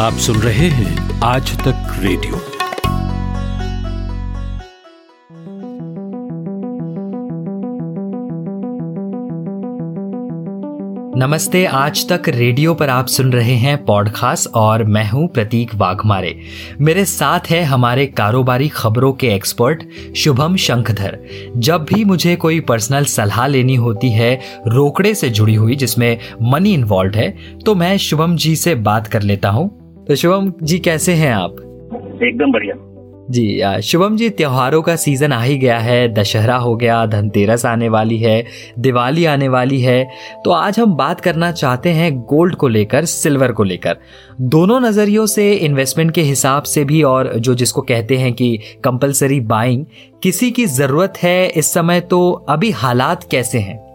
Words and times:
आप 0.00 0.12
सुन 0.12 0.36
रहे 0.36 0.66
हैं 0.68 1.20
आज 1.20 1.50
तक 1.58 1.96
रेडियो। 1.98 2.36
नमस्ते, 11.16 11.64
आज 11.64 12.08
तक 12.08 12.28
रेडियो 12.28 12.74
पर 12.74 12.88
आप 12.88 13.06
सुन 13.06 13.32
रहे 13.32 13.54
हैं 13.54 13.76
पॉडकास्ट 13.84 14.48
और 14.54 14.84
मैं 14.84 15.04
हूँ 15.10 15.26
प्रतीक 15.28 15.74
वाघमारे। 15.74 16.34
मेरे 16.80 17.04
साथ 17.04 17.50
है 17.50 17.62
हमारे 17.62 18.06
कारोबारी 18.06 18.68
खबरों 18.68 19.12
के 19.12 19.26
एक्सपर्ट 19.26 19.84
शुभम 20.16 20.56
शंखधर। 20.56 21.18
जब 21.56 21.84
भी 21.84 22.04
मुझे 22.04 22.36
कोई 22.36 22.60
पर्सनल 22.60 23.04
सलाह 23.04 23.46
लेनी 23.46 23.74
होती 23.74 24.10
है, 24.10 24.34
रोकड़े 24.66 25.14
से 25.14 25.30
जुड़ी 25.30 25.54
हुई 25.54 25.76
जिसमें 25.76 26.16
मनी 26.42 26.72
इन्वॉल्व 26.74 27.14
है 27.14 27.30
तो 27.64 27.74
मैं 27.74 27.96
शुभम 27.98 28.36
जी 28.36 28.56
से 28.56 28.74
बात 28.74 29.06
कर 29.06 29.22
लेता 29.22 29.48
हूँ। 29.48 29.79
तो 30.10 30.14
शुभम 30.14 30.52
जी 30.62 30.78
कैसे 30.78 31.12
हैं 31.12 31.32
आप? 31.32 31.50
एकदम 32.22 32.52
बढ़िया। 32.52 32.74
जी 33.30 33.82
शुभम 33.82 34.16
जी 34.16 34.30
त्योहारों 34.30 34.82
का 34.82 34.96
सीज़न 34.96 35.32
आ 35.32 35.42
ही 35.42 35.58
गया 35.58 35.78
है 35.78 36.14
दशहरा 36.14 36.56
हो 36.56 36.74
गया 36.76 37.06
धनतेरस 37.06 37.66
आने 37.66 37.88
वाली 37.88 38.18
है 38.18 38.44
दिवाली 38.78 39.24
आने 39.24 39.48
वाली 39.48 39.80
है। 39.80 40.10
तो 40.44 40.50
आज 40.50 40.80
हम 40.80 40.94
बात 40.94 41.20
करना 41.20 41.52
चाहते 41.52 41.90
हैं 41.90 42.20
गोल्ड 42.20 42.54
को 42.54 42.68
लेकर 42.68 43.04
सिल्वर 43.04 43.52
को 43.52 43.64
लेकर। 43.64 43.96
दोनों 44.40 44.80
नज़रियों 44.80 45.26
से 45.26 45.52
इन्वेस्टमेंट 45.52 46.10
के 46.10 46.22
हिसाब 46.22 46.62
से 46.62 46.84
भी 46.84 47.02
और 47.02 47.32
जो 47.38 47.54
जिसको 47.54 47.82
कहते 47.82 48.16
हैं 48.16 48.32
कि 48.32 48.58
कंपलसरी 48.84 49.40
बाइंग 49.40 49.84
किसी 50.22 50.50
की 50.50 50.66
ज़रूरत 50.66 51.14
है 51.22 51.48
इस 51.48 51.72
समय 51.72 52.00
तो 52.00 52.30
अभी 52.48 52.70
हालात 52.70 53.24
कैसे 53.30 53.58
हैं? 53.58 53.89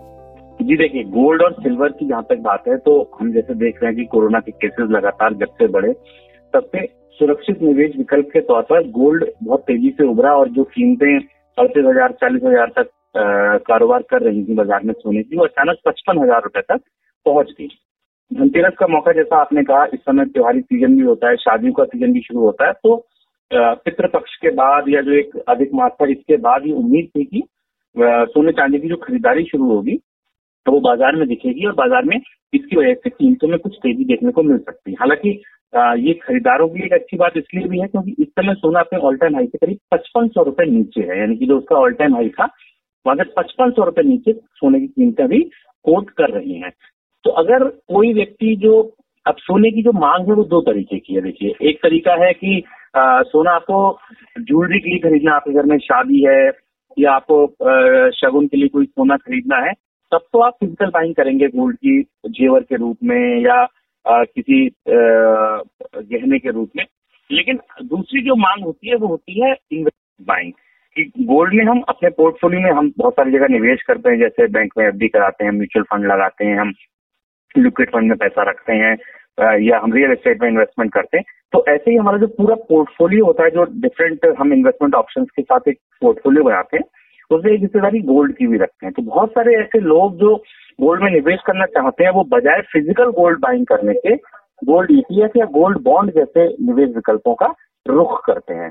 जी 0.59 0.75
देखिए 0.77 1.03
गोल्ड 1.05 1.41
और 1.41 1.53
सिल्वर 1.53 1.91
की 1.91 2.07
जहाँ 2.07 2.23
तक 2.23 2.37
बात 2.41 2.67
है 2.67 2.77
तो 2.77 2.91
हम 3.19 3.31
जैसे 3.33 3.53
देख 3.55 3.81
रहे 3.83 3.91
हैं 3.91 3.95
कि 3.95 4.05
कोरोना 4.11 4.39
के 4.39 4.51
केसेस 4.53 4.89
लगातार 4.91 5.33
जब 5.33 5.53
से 5.57 5.67
बढ़े, 5.67 5.91
तब 6.53 6.69
से 6.75 6.85
सुरक्षित 7.19 7.61
निवेश 7.61 7.95
विकल्प 7.97 8.29
के 8.33 8.41
तौर 8.41 8.61
पर 8.69 8.87
गोल्ड 8.91 9.25
बहुत 9.43 9.61
तेज़ी 9.61 9.89
से 9.97 10.07
उभरा 10.07 10.33
और 10.35 10.49
जो 10.49 10.63
कीमतें 10.65 11.17
अड़तीस 11.57 11.85
हज़ार, 11.85 12.11
चालीस 12.13 12.41
हज़ार 12.43 12.71
तक 12.77 12.89
कारोबार 13.67 14.01
कर 14.09 14.21
रही 14.21 14.43
थी 14.45 14.55
बाज़ार 14.55 14.83
में 14.83 14.93
सोने 14.93 15.23
की, 15.23 15.37
वो 15.37 15.43
अचानक 15.45 15.77
पचपन 15.85 16.17
हज़ार 16.19 16.41
रुपए 16.43 16.61
तक 16.63 16.81
पहुँच 17.25 17.53
गई। 17.59 17.67
धनतेरस 18.31 18.73
का 18.79 18.87
मौका, 18.87 19.11
जैसा 19.11 19.37
आपने 19.37 19.63
कहा, 19.63 19.85
इस 19.85 19.99
समय 19.99 20.25
त्योहारी 20.25 20.61
सीज़न 20.61 20.95
भी 20.97 21.03
होता 21.03 21.29
है, 21.29 21.35
शादियों 21.37 21.73
का 21.73 21.83
सीज़न 21.85 22.13
भी 22.13 22.21
शुरू 22.21 22.41
होता 22.41 22.67
है 22.67 22.73
तो 22.83 22.95
पितृपक्ष 23.51 24.35
के 24.35 24.49
बाद 24.53 24.89
या 24.89 25.01
जो 25.01 25.11
एक 25.11 25.35
अधिक 25.49 25.71
था 25.75 26.05
इसके 26.07 26.37
बाद 26.39 26.65
ये 26.67 26.73
उम्मीद 26.73 27.09
थी 27.15 27.23
कि 27.25 27.43
सोने 27.95 28.51
चांदी 28.51 28.79
की 28.79 28.87
जो 28.87 28.95
खरीदारी 28.97 29.43
शुरू 29.43 29.65
होगी 29.65 29.99
तो 30.65 30.71
वो 30.71 30.79
बाज़ार 30.81 31.15
में 31.15 31.27
दिखेगी 31.27 31.65
और 31.65 31.73
बाज़ार 31.73 32.03
में 32.03 32.17
इसकी 32.17 32.75
वजह 32.77 32.93
से 32.93 33.09
कीमतों 33.09 33.47
में 33.47 33.57
कुछ 33.59 33.75
तेज़ी 33.83 34.05
देखने 34.05 34.31
को 34.31 34.43
मिल 34.43 34.57
सकती 34.59 34.91
है। 34.91 34.97
हालाँकि 34.99 35.29
ये 35.99 36.13
खरीदारों 36.15 36.67
की 36.67 36.83
एक 36.85 36.93
अच्छी 36.93 37.17
बात 37.17 37.37
इसलिए 37.37 37.67
भी 37.67 37.79
है 37.79 37.87
क्योंकि 37.87 38.15
इस 38.19 38.27
समय 38.29 38.53
सोना 38.55 38.79
अपने 38.79 38.99
ऑल 38.99 39.17
टाइम 39.17 39.35
हाई 39.35 39.45
से 39.45 39.57
करीब 39.57 39.77
पचपन 39.91 40.27
सौ 40.27 40.43
रुपए 40.43 40.65
नीचे 40.65 41.01
है। 41.01 41.19
यानी 41.19 41.35
कि 41.37 41.45
जो 41.45 41.57
उसका 41.57 41.75
ऑल 41.75 41.93
टाइम 41.93 42.15
हाई 42.15 42.29
था 42.29 42.45
वहाँ 43.05 43.15
से 43.15 43.23
पचपन 43.37 43.71
सौ 43.71 43.83
रुपए 43.85 44.03
नीचे 44.03 44.33
सोने 44.33 44.79
की 44.79 44.87
कीमतें 44.87 45.27
भी 45.27 45.41
कोट 45.85 46.09
कर 46.11 46.29
रही 46.31 46.53
हैं। 46.55 46.71
तो 47.25 47.31
अगर 47.41 47.63
कोई 47.63 48.13
व्यक्ति 48.13 48.55
जो 48.61 48.81
अब 49.25 49.35
सोने 49.39 49.71
की 49.71 49.81
जो 49.83 49.91
मांग 49.91 50.27
है 50.27 50.33
वो 50.33 50.43
दो 50.45 50.61
तरीके 50.61 50.99
की 50.99 51.13
है। 51.13 51.21
देखिए 51.21 51.53
एक 51.69 51.79
तरीका 51.83 52.13
है 52.25 52.33
कि 52.33 52.63
आ, 52.97 53.21
सोना 53.23 53.51
आपको 53.51 53.99
ज्वेलरी 54.39 54.79
के 54.79 54.89
लिए 54.89 54.99
खरीदना 54.99 55.33
आपके 55.35 55.53
घर 55.53 55.65
में 55.65 55.77
शादी 55.79 56.23
है 56.23 56.51
या 56.97 57.11
आपको 57.11 57.45
शगुन 58.17 58.47
के 58.47 58.57
लिए 58.57 58.67
कोई 58.67 58.85
सोना 58.85 59.17
खरीदना 59.17 59.57
है 59.57 59.71
तब 60.15 60.27
तो 60.33 60.39
आप 60.39 60.53
फ़िज़िकल 60.59 60.89
बाइंग 60.89 61.13
करेंगे 61.15 61.47
गोल्ड 61.47 61.77
की 61.77 62.01
जेवर 62.29 62.63
के 62.63 62.75
रूप 62.75 62.97
में 63.03 63.41
या 63.45 63.55
आ, 64.05 64.23
किसी 64.23 64.67
गहने 64.87 66.39
के 66.39 66.51
रूप 66.51 66.69
में। 66.77 66.85
लेकिन 67.29 67.59
दूसरी 67.83 68.21
जो 68.21 68.35
मांग 68.35 68.63
होती 68.65 68.89
है 68.89 68.95
वो 68.95 69.07
होती 69.07 69.41
है 69.41 69.51
इन्वेस्टमेंट 69.51 70.27
बाइंग 70.27 70.51
कि 70.95 71.03
गोल्ड 71.25 71.53
में 71.53 71.63
हम 71.65 71.81
अपने 71.89 72.09
पोर्टफोलियो 72.09 72.61
में 72.61 72.71
हम 72.71 72.91
बहुत 72.97 73.13
सारी 73.13 73.31
जगह 73.31 73.47
निवेश 73.47 73.81
करते 73.81 74.09
हैं 74.09 74.17
जैसे 74.19 74.47
बैंक 74.47 74.73
में 74.77 74.85
एफडी 74.87 75.07
कराते 75.07 75.45
हैं 75.45 75.51
म्यूचुअल 75.51 75.83
फंड 75.83 76.05
लगाते 76.05 76.45
हैं 76.45 76.57
हम 76.59 76.73
लिक्विड 77.57 77.89
फंड 77.89 78.09
में 78.09 78.17
पैसा 78.17 78.49
रखते 78.49 78.73
हैं 78.73 78.95
या 79.61 79.79
हम 79.79 79.93
रियल 79.93 80.11
एस्टेट 80.11 80.41
में 80.41 80.49
इन्वेस्टमेंट 80.49 80.93
करते 80.93 81.17
हैं। 81.17 81.25
तो 81.51 81.65
ऐसे 81.67 81.91
ही 81.91 81.97
हमारा 81.97 82.17
जो 82.17 82.27
पूरा 82.27 82.55
पोर्टफोलियो 82.69 83.25
होता 83.25 83.43
है 83.43 83.49
जो 83.49 83.63
डिफरेंट 83.81 84.25
हम 84.39 84.53
इन्वेस्टमेंट 84.53 84.95
ऑप्शंस 84.95 85.27
के 85.35 85.41
साथ 85.41 85.67
एक 85.67 85.79
पोर्टफोलियो 86.01 86.43
बनाते 86.43 86.77
हैं 86.77 86.83
उसमें 87.31 87.51
एक 87.53 87.61
हिस्सेदारी 87.61 87.99
गोल्ड 88.03 88.35
की 88.37 88.47
भी 88.47 88.57
रखते 88.57 88.85
हैं। 88.85 88.93
तो 88.93 89.01
बहुत 89.03 89.31
सारे 89.31 89.55
ऐसे 89.55 89.79
लोग 89.81 90.17
जो 90.17 90.35
गोल्ड 90.79 91.03
में 91.03 91.11
निवेश 91.11 91.39
करना 91.47 91.65
चाहते 91.67 92.03
हैं, 92.03 92.11
वो 92.11 92.23
बजाय 92.29 92.61
फ़िज़िकल 92.73 93.11
गोल्ड 93.13 93.39
बाइंग 93.41 93.65
करने 93.65 93.93
के 93.95 94.15
गोल्ड 94.61 94.91
ईटीएफ 94.91 95.31
e 95.31 95.39
या 95.39 95.45
गोल्ड 95.51 95.77
बॉन्ड 95.83 96.11
जैसे 96.13 96.47
निवेश 96.61 96.89
विकल्पों 96.95 97.33
का 97.35 97.53
रुख 97.85 98.19
करते 98.25 98.53
हैं। 98.53 98.69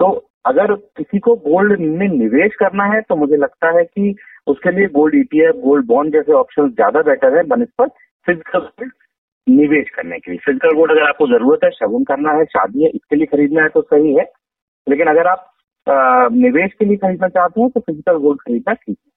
तो 0.00 0.06
अगर 0.46 0.74
किसी 0.96 1.18
को 1.18 1.34
गोल्ड 1.42 1.80
में 1.80 2.08
निवेश 2.08 2.54
करना 2.60 2.84
है 2.84 3.00
तो 3.00 3.16
मुझे 3.16 3.36
लगता 3.36 3.70
है 3.76 3.84
कि 3.84 4.14
उसके 4.46 4.70
लिए 4.70 4.86
गोल्ड 4.94 5.14
ईटीएफ 5.14 5.54
गोल्ड 5.56 5.86
बॉन्ड 5.86 6.12
जैसे 6.12 6.32
ऑप्शन 6.34 6.68
ज़्यादा 6.70 7.02
बेटर 7.02 7.36
है 7.36 7.42
बनस्पत 7.46 7.90
फ़िज़िकल 8.26 8.58
गोल्ड 8.58 8.92
निवेश 9.46 9.88
करने 9.90 10.18
के 10.18 10.30
लिए। 10.30 10.38
फ़िज़िकल 10.44 10.74
गोल्ड 10.76 10.90
अगर 10.92 11.02
आपको 11.02 11.26
ज़रूरत 11.28 11.64
है, 11.64 11.70
शगुन 11.70 12.04
करना 12.04 12.32
है, 12.32 12.44
शादी 12.46 12.84
है, 12.84 12.90
इसके 12.90 13.16
लिए 13.16 13.26
खरीदना 13.26 13.62
है 13.62 13.68
तो 13.68 13.82
सही 13.82 14.14
है। 14.14 14.24
लेकिन 14.86 15.06
अगर 15.06 15.26
आप 15.26 15.50
निवेश 15.86 16.72
के 16.72 16.84
लिए 16.84 16.96
खरीदना 16.96 17.28
चाहते 17.28 17.60
हैं 17.60 17.70
तो 17.70 17.80
फ़िज़िकल 17.80 18.18
गोल्ड 18.18 18.40
खरीदना 18.40 18.72
ठीक 18.74 18.96
है। 18.96 19.12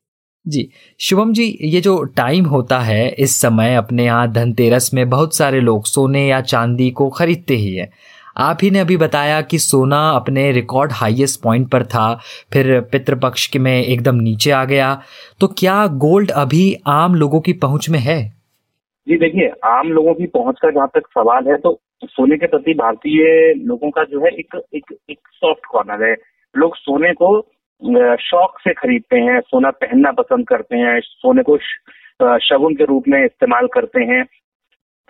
जी 0.46 0.70
शुभम 1.00 1.32
जी 1.34 1.46
ये 1.64 1.80
जो 1.82 2.02
टाइम 2.18 2.46
होता 2.46 2.80
है 2.80 3.08
इस 3.20 3.36
समय 3.42 3.76
अपने 3.76 4.06
यहाँ 4.06 4.32
धनतेरस 4.34 4.90
में 4.94 5.10
बहुत 5.10 5.36
सारे 5.36 5.60
लोग 5.62 5.86
सोने 5.86 6.28
या 6.28 6.40
चांदी 6.44 6.90
को 6.92 7.10
खरीदते 7.12 7.56
ही 7.56 7.74
है। 7.76 7.90
आप 8.38 8.58
ही 8.64 8.70
ने 8.72 8.80
अभी 8.80 8.98
बताया 8.98 9.42
कि 9.42 9.60
सोना 9.60 10.00
अपने 10.12 10.52
रिकॉर्ड 10.52 10.92
हाईएस्ट 10.94 11.42
पॉइंट 11.44 11.70
पर 11.72 11.84
था 11.86 12.14
फिर 12.54 12.80
पितृपक्ष 12.92 13.48
के 13.48 13.60
में 13.60 13.74
एकदम 13.74 14.16
नीचे 14.18 14.52
आ 14.52 14.64
गया। 14.66 14.94
तो 15.42 15.48
क्या 15.58 15.86
गोल्ड 15.98 16.32
अभी 16.34 16.76
आम 16.88 17.16
लोगों 17.16 17.42
की 17.42 17.54
पहुँच 17.56 17.90
में 17.90 18.00
है? 18.00 18.22
जी 19.08 19.18
देखिए 19.18 19.52
आम 19.66 19.90
लोगों 19.90 20.14
की 20.14 20.26
पहुँच 20.28 20.60
का 20.62 20.72
जहाँ 20.72 20.88
तक 20.96 21.08
सवाल 21.10 21.48
है 21.48 21.58
तो 21.58 21.80
सोने 22.06 22.38
के 22.38 22.48
प्रति 22.48 22.74
भारतीय 22.76 23.54
लोगों 23.58 23.90
का 23.92 24.04
जो 24.04 24.20
है 24.20 24.30
एक 24.30 24.56
एक 24.76 24.96
एक 25.10 25.20
सॉफ्ट 25.34 25.66
कॉर्नर 25.66 26.04
है। 26.04 26.16
लोग 26.56 26.76
सोने 26.78 27.14
को 27.14 27.30
शौक 28.22 28.60
से 28.60 28.74
खरीदते 28.74 29.18
हैं 29.20 29.40
सोना 29.42 29.70
पहनना 29.82 30.12
पसंद 30.14 30.48
करते 30.48 30.78
हैं 30.78 31.00
सोने 31.02 31.44
को 31.44 31.58
शगुन 32.42 32.76
के 32.76 32.86
रूप 32.86 33.08
में 33.08 33.24
इस्तेमाल 33.24 33.68
करते 33.74 34.04
हैं। 34.06 34.24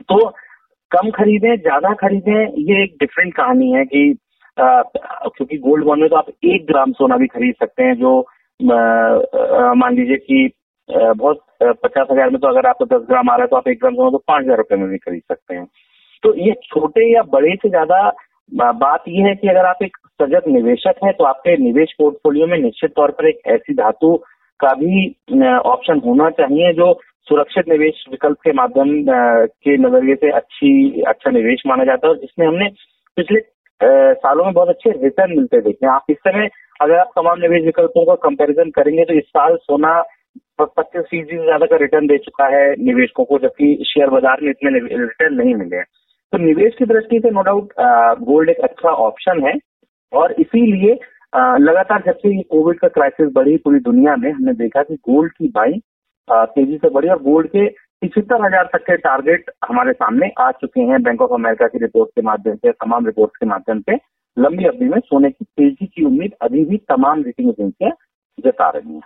तो 0.04 0.18
कम 0.92 1.10
खरीदें 1.12 1.56
ज़्यादा 1.58 1.94
खरीदें 1.96 2.64
ये 2.64 2.84
एक 2.84 2.96
डिफरेंट 3.00 3.34
कहानी 3.36 3.72
है 3.72 3.86
कि 3.86 4.10
आ, 4.58 4.82
क्योंकि 4.82 5.58
गोल्ड 5.60 5.86
बॉन्ड 5.86 6.02
में 6.02 6.10
तो 6.10 6.16
आप 6.16 6.30
एक 6.46 6.66
ग्राम 6.68 6.92
सोना 6.92 7.18
भी 7.18 7.28
खरीद 7.28 7.56
सकते 7.60 7.84
हैं 7.84 7.96
जो 7.96 8.20
मान 8.60 9.96
लीजिए 9.96 10.18
कि 10.20 10.50
बहुत 10.90 11.44
पचास 11.60 12.08
हज़ार 12.12 12.30
में 12.30 12.40
तो 12.42 12.48
अगर 12.48 12.68
आपको 12.68 12.86
दस 12.88 13.06
ग्राम 13.10 13.30
आ 13.30 13.36
रहा 13.36 13.44
है 13.44 13.48
तो 13.48 13.56
आप 13.56 13.68
एक 13.68 13.80
ग्राम 13.80 13.96
सोना 13.96 14.10
तो 14.10 14.18
पाँच 14.28 14.44
हज़ार 14.44 14.58
रुपए 14.58 14.76
में 14.76 14.88
भी 14.90 14.98
खरीद 14.98 15.22
सकते 15.24 15.56
हैं। 15.56 15.66
तो 16.24 16.34
ये 16.38 16.54
छोटे 16.64 17.12
या 17.14 17.22
बड़े 17.32 17.56
से 17.56 17.70
ज़्यादा 17.70 18.00
बात 18.52 19.04
यह 19.08 19.28
है 19.28 19.34
कि 19.36 19.48
अगर 19.48 19.66
आप 19.66 19.84
एक 19.84 19.98
सजग 20.22 20.48
निवेशक 20.48 21.04
हैं 21.04 21.14
तो 21.14 21.24
आपके 21.24 21.56
निवेश 21.58 21.94
पोर्टफोलियो 21.98 22.48
में 22.48 22.58
निश्चित 22.58 22.92
तौर 22.92 23.12
पर 23.12 23.28
एक 23.30 23.42
ऐसी 23.48 23.74
धातु 23.74 24.16
का 24.60 24.74
भी 24.74 25.08
ऑप्शन 25.66 26.00
होना 26.06 26.30
चाहिए 26.38 26.72
जो 26.74 26.94
सुरक्षित 27.28 27.68
निवेश 27.70 28.04
विकल्प 28.12 28.38
के 28.44 28.52
माध्यम 28.54 28.94
के 29.08 29.78
नज़रिए 29.78 30.16
से 30.16 30.32
अच्छी 30.32 31.02
अच्छा 31.08 31.32
निवेश 31.32 31.64
माना 31.68 31.84
जाता 31.86 32.08
है 32.08 32.14
और 32.14 32.20
जिसमें 32.20 32.48
हमने 32.48 32.70
पिछले 33.18 33.40
सालों 34.16 34.46
में 34.46 34.54
बहुत 34.54 34.70
अच्छे 34.70 34.92
रिटर्न 34.94 35.36
मिलते 35.38 35.62
देखे 35.62 35.86
हैं। 35.86 35.94
आप 35.94 36.06
इस 36.10 36.18
समय 36.18 36.50
अगर 36.82 36.96
आप 36.96 37.12
तमाम 37.16 37.40
निवेश 37.40 37.66
विकल्पों 37.66 38.06
का 38.06 38.16
कंपैरिजन 38.24 38.70
करेंगे 38.72 39.06
तो 39.06 39.14
इस 39.14 39.24
साल 39.28 39.56
सोना 39.58 40.02
पच्चीस 40.60 41.04
फ़ीसदी 41.04 41.36
से 41.36 41.44
ज़्यादा 41.44 41.66
का 41.66 41.76
रिटर्न 41.78 42.08
दे 42.08 42.18
चुका 42.18 42.46
है 42.48 42.66
निवेशकों 42.82 43.26
को, 43.26 43.40
जबकि 43.40 43.84
शेयर 43.88 44.10
बाज़ार 44.10 44.42
में 44.42 44.50
इतने 44.50 44.80
रिटर्न 44.80 45.36
नहीं 45.36 45.56
मिले 45.56 45.76
हैं। 45.76 45.86
तो 46.34 46.38
निवेश 46.38 46.76
की 46.80 46.86
दृष्टि 46.86 47.20
से 47.20 47.30
नो 47.32 47.42
डाउट 47.44 47.74
गोल्ड 48.22 48.50
एक 48.50 48.60
अच्छा 48.64 48.90
ऑप्शन 49.04 49.46
है। 49.46 49.54
और 50.14 50.32
इसीलिए 50.40 50.94
लगातार 51.60 52.04
जब 52.06 52.16
से 52.16 52.42
कोविड 52.44 52.80
का 52.80 52.88
क्राइसिस 52.90 53.32
बढ़ी 53.34 53.58
पूरी 53.58 53.80
दुनिया 53.82 54.16
में, 54.16 54.32
हमने 54.32 54.54
देखा 54.56 54.84
कि 54.84 54.96
गोल्ड 54.96 55.32
की 55.32 55.48
बाई 55.56 55.80
तेज़ी 56.28 56.78
से 56.78 56.90
बढ़ी 56.90 57.10
और 57.10 57.22
गोल्ड 57.24 57.48
के 57.48 57.68
पिछहत्तर 58.02 58.46
हज़ार 58.46 58.70
तक 58.74 58.82
के 58.82 58.96
टारगेट 58.98 59.50
हमारे 59.68 59.94
सामने 59.94 60.32
आ 60.40 60.50
चुके 60.54 60.82
हैं। 60.82 61.02
बैंक 61.04 61.22
ऑफ़ 61.22 61.34
अमेरिका 61.34 61.68
की 61.68 61.78
रिपोर्ट 61.78 62.10
के 62.10 62.22
माध्यम 62.22 62.56
से, 62.56 62.72
तमाम 62.72 63.06
रिपोर्ट 63.06 63.32
के 63.36 63.46
माध्यम 63.46 63.80
से, 63.80 63.96
लंबी 64.38 64.66
अवधि 64.66 64.86
में 64.86 65.00
सोने 65.00 65.30
की 65.30 65.46
तेज़ी 65.46 65.86
की 65.86 66.06
उम्मीद 66.06 66.34
अभी 66.42 66.66
भी 66.66 66.78
तमाम 66.90 67.24
रेटिंग 67.24 67.50
एजेंसियाँ 67.50 67.92
जता 68.46 68.70
रही 68.70 68.94
हैं। 68.94 69.02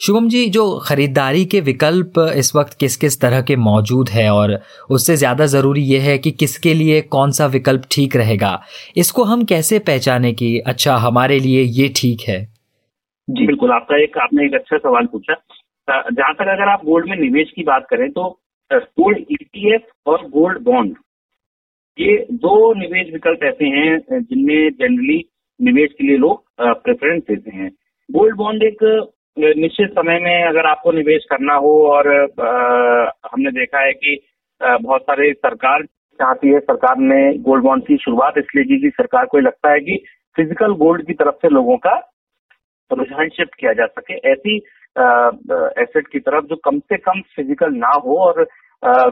शुभम 0.00 0.28
जी, 0.28 0.46
जो 0.46 0.62
खरीदारी 0.78 1.44
के 1.44 1.60
विकल्प 1.60 2.18
इस 2.36 2.50
वक्त 2.56 2.72
किस 2.78 2.96
किस 2.96 3.20
तरह 3.20 3.42
के 3.42 3.56
मौजूद 3.58 4.08
है 4.08 4.28
और 4.30 4.52
उससे 4.90 5.16
ज़्यादा 5.16 5.46
ज़रूरी 5.46 5.82
यह 5.84 6.02
है 6.02 6.16
कि 6.18 6.30
किसके 6.32 6.72
लिए 6.74 7.00
कौन 7.12 7.30
सा 7.30 7.46
विकल्प 7.48 7.82
ठीक 7.90 8.16
रहेगा, 8.16 8.50
इसको 8.96 9.24
हम 9.24 9.44
कैसे 9.44 9.78
पहचाने 9.80 10.32
कि 10.32 10.58
अच्छा 10.66 10.96
हमारे 10.98 11.38
लिए 11.40 11.62
ये 11.78 11.88
ठीक 11.96 12.26
है? 12.28 12.40
जी, 13.28 13.46
बिल्कुल, 13.46 13.72
आपका 13.72 14.02
एक, 14.02 14.18
आपने 14.18 14.46
एक 14.46 14.54
अच्छा 14.54 14.78
सवाल 14.78 15.06
पूछा। 15.06 15.34
जहाँ 15.88 16.32
तक 16.34 16.48
अगर 16.48 16.68
आप 16.70 16.84
गोल्ड 16.84 17.08
में 17.10 17.16
निवेश 17.18 17.52
की 17.56 17.62
बात 17.64 17.86
करें 17.90 18.08
तो 18.10 18.28
गोल्ड 18.70 19.18
ईटीएफ 19.32 19.86
और 20.06 20.26
गोल्ड 20.30 20.62
बॉन्ड, 20.64 20.94
ये 21.98 22.26
दो 22.32 22.72
निवेश 22.74 23.12
विकल्प 23.12 23.44
ऐसे 23.44 23.68
हैं, 23.70 23.98
जिनमें 24.12 24.70
जनरली 24.72 25.24
निवेश 25.60 25.90
के 25.92 26.06
लिए 26.06 26.16
लोग 26.18 26.44
प्रेफरेंस 26.60 27.22
देते 27.22 27.56
हैं। 27.56 27.70
गोल्ड 28.08 28.36
बॉन्ड 28.36 28.62
एक 28.64 28.88
निश्चित 29.36 29.90
समय 29.90 30.18
में 30.20 30.44
अगर 30.44 30.66
आपको 30.66 30.92
निवेश 30.92 31.24
करना 31.30 31.54
हो 31.54 31.72
और 31.88 32.08
आ, 32.40 33.10
हमने 33.32 33.50
देखा 33.50 33.80
है 33.80 33.92
कि 33.92 34.18
आ, 34.60 34.76
बहुत 34.76 35.02
सारे 35.02 35.32
सरकार 35.32 35.84
चाहती 36.20 36.48
है 36.48 36.58
सरकार 36.60 36.96
ने 36.98 37.38
गोल्ड 37.38 37.64
बॉन्ड 37.64 37.86
की 37.86 37.96
शुरुआत 37.96 38.34
इसलिए 38.38 38.64
की 38.64 38.80
कि 38.80 38.90
सरकार 38.90 39.26
को 39.26 39.38
लगता 39.38 39.72
है 39.72 39.80
कि 39.80 39.96
फ़िज़िकल 40.36 40.72
गोल्ड 40.74 41.06
की 41.06 41.14
तरफ़ 41.14 41.34
से 41.42 41.48
लोगों 41.48 41.76
का 41.76 41.94
रुझान 42.90 43.28
शिफ्ट 43.28 43.54
किया 43.54 43.72
जा 43.72 43.86
सके। 43.86 44.14
ऐसी 44.32 44.56
एसेट 45.82 46.08
की 46.12 46.18
तरफ़ 46.20 46.44
जो 46.44 46.56
कम 46.64 46.78
से 46.78 46.96
कम 46.98 47.20
फ़िज़िकल 47.36 47.74
ना 47.74 47.92
हो 48.04 48.18
और 48.26 48.46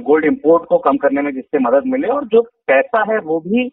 गोल्ड 0.02 0.24
इंपोर्ट 0.24 0.64
को 0.68 0.78
कम 0.78 0.96
करने 0.96 1.22
में 1.22 1.32
जिससे 1.34 1.58
मदद 1.58 1.86
मिले 1.86 2.08
और 2.08 2.24
जो 2.24 2.42
पैसा 2.68 3.04
है 3.12 3.18
वो 3.24 3.40
भी 3.40 3.64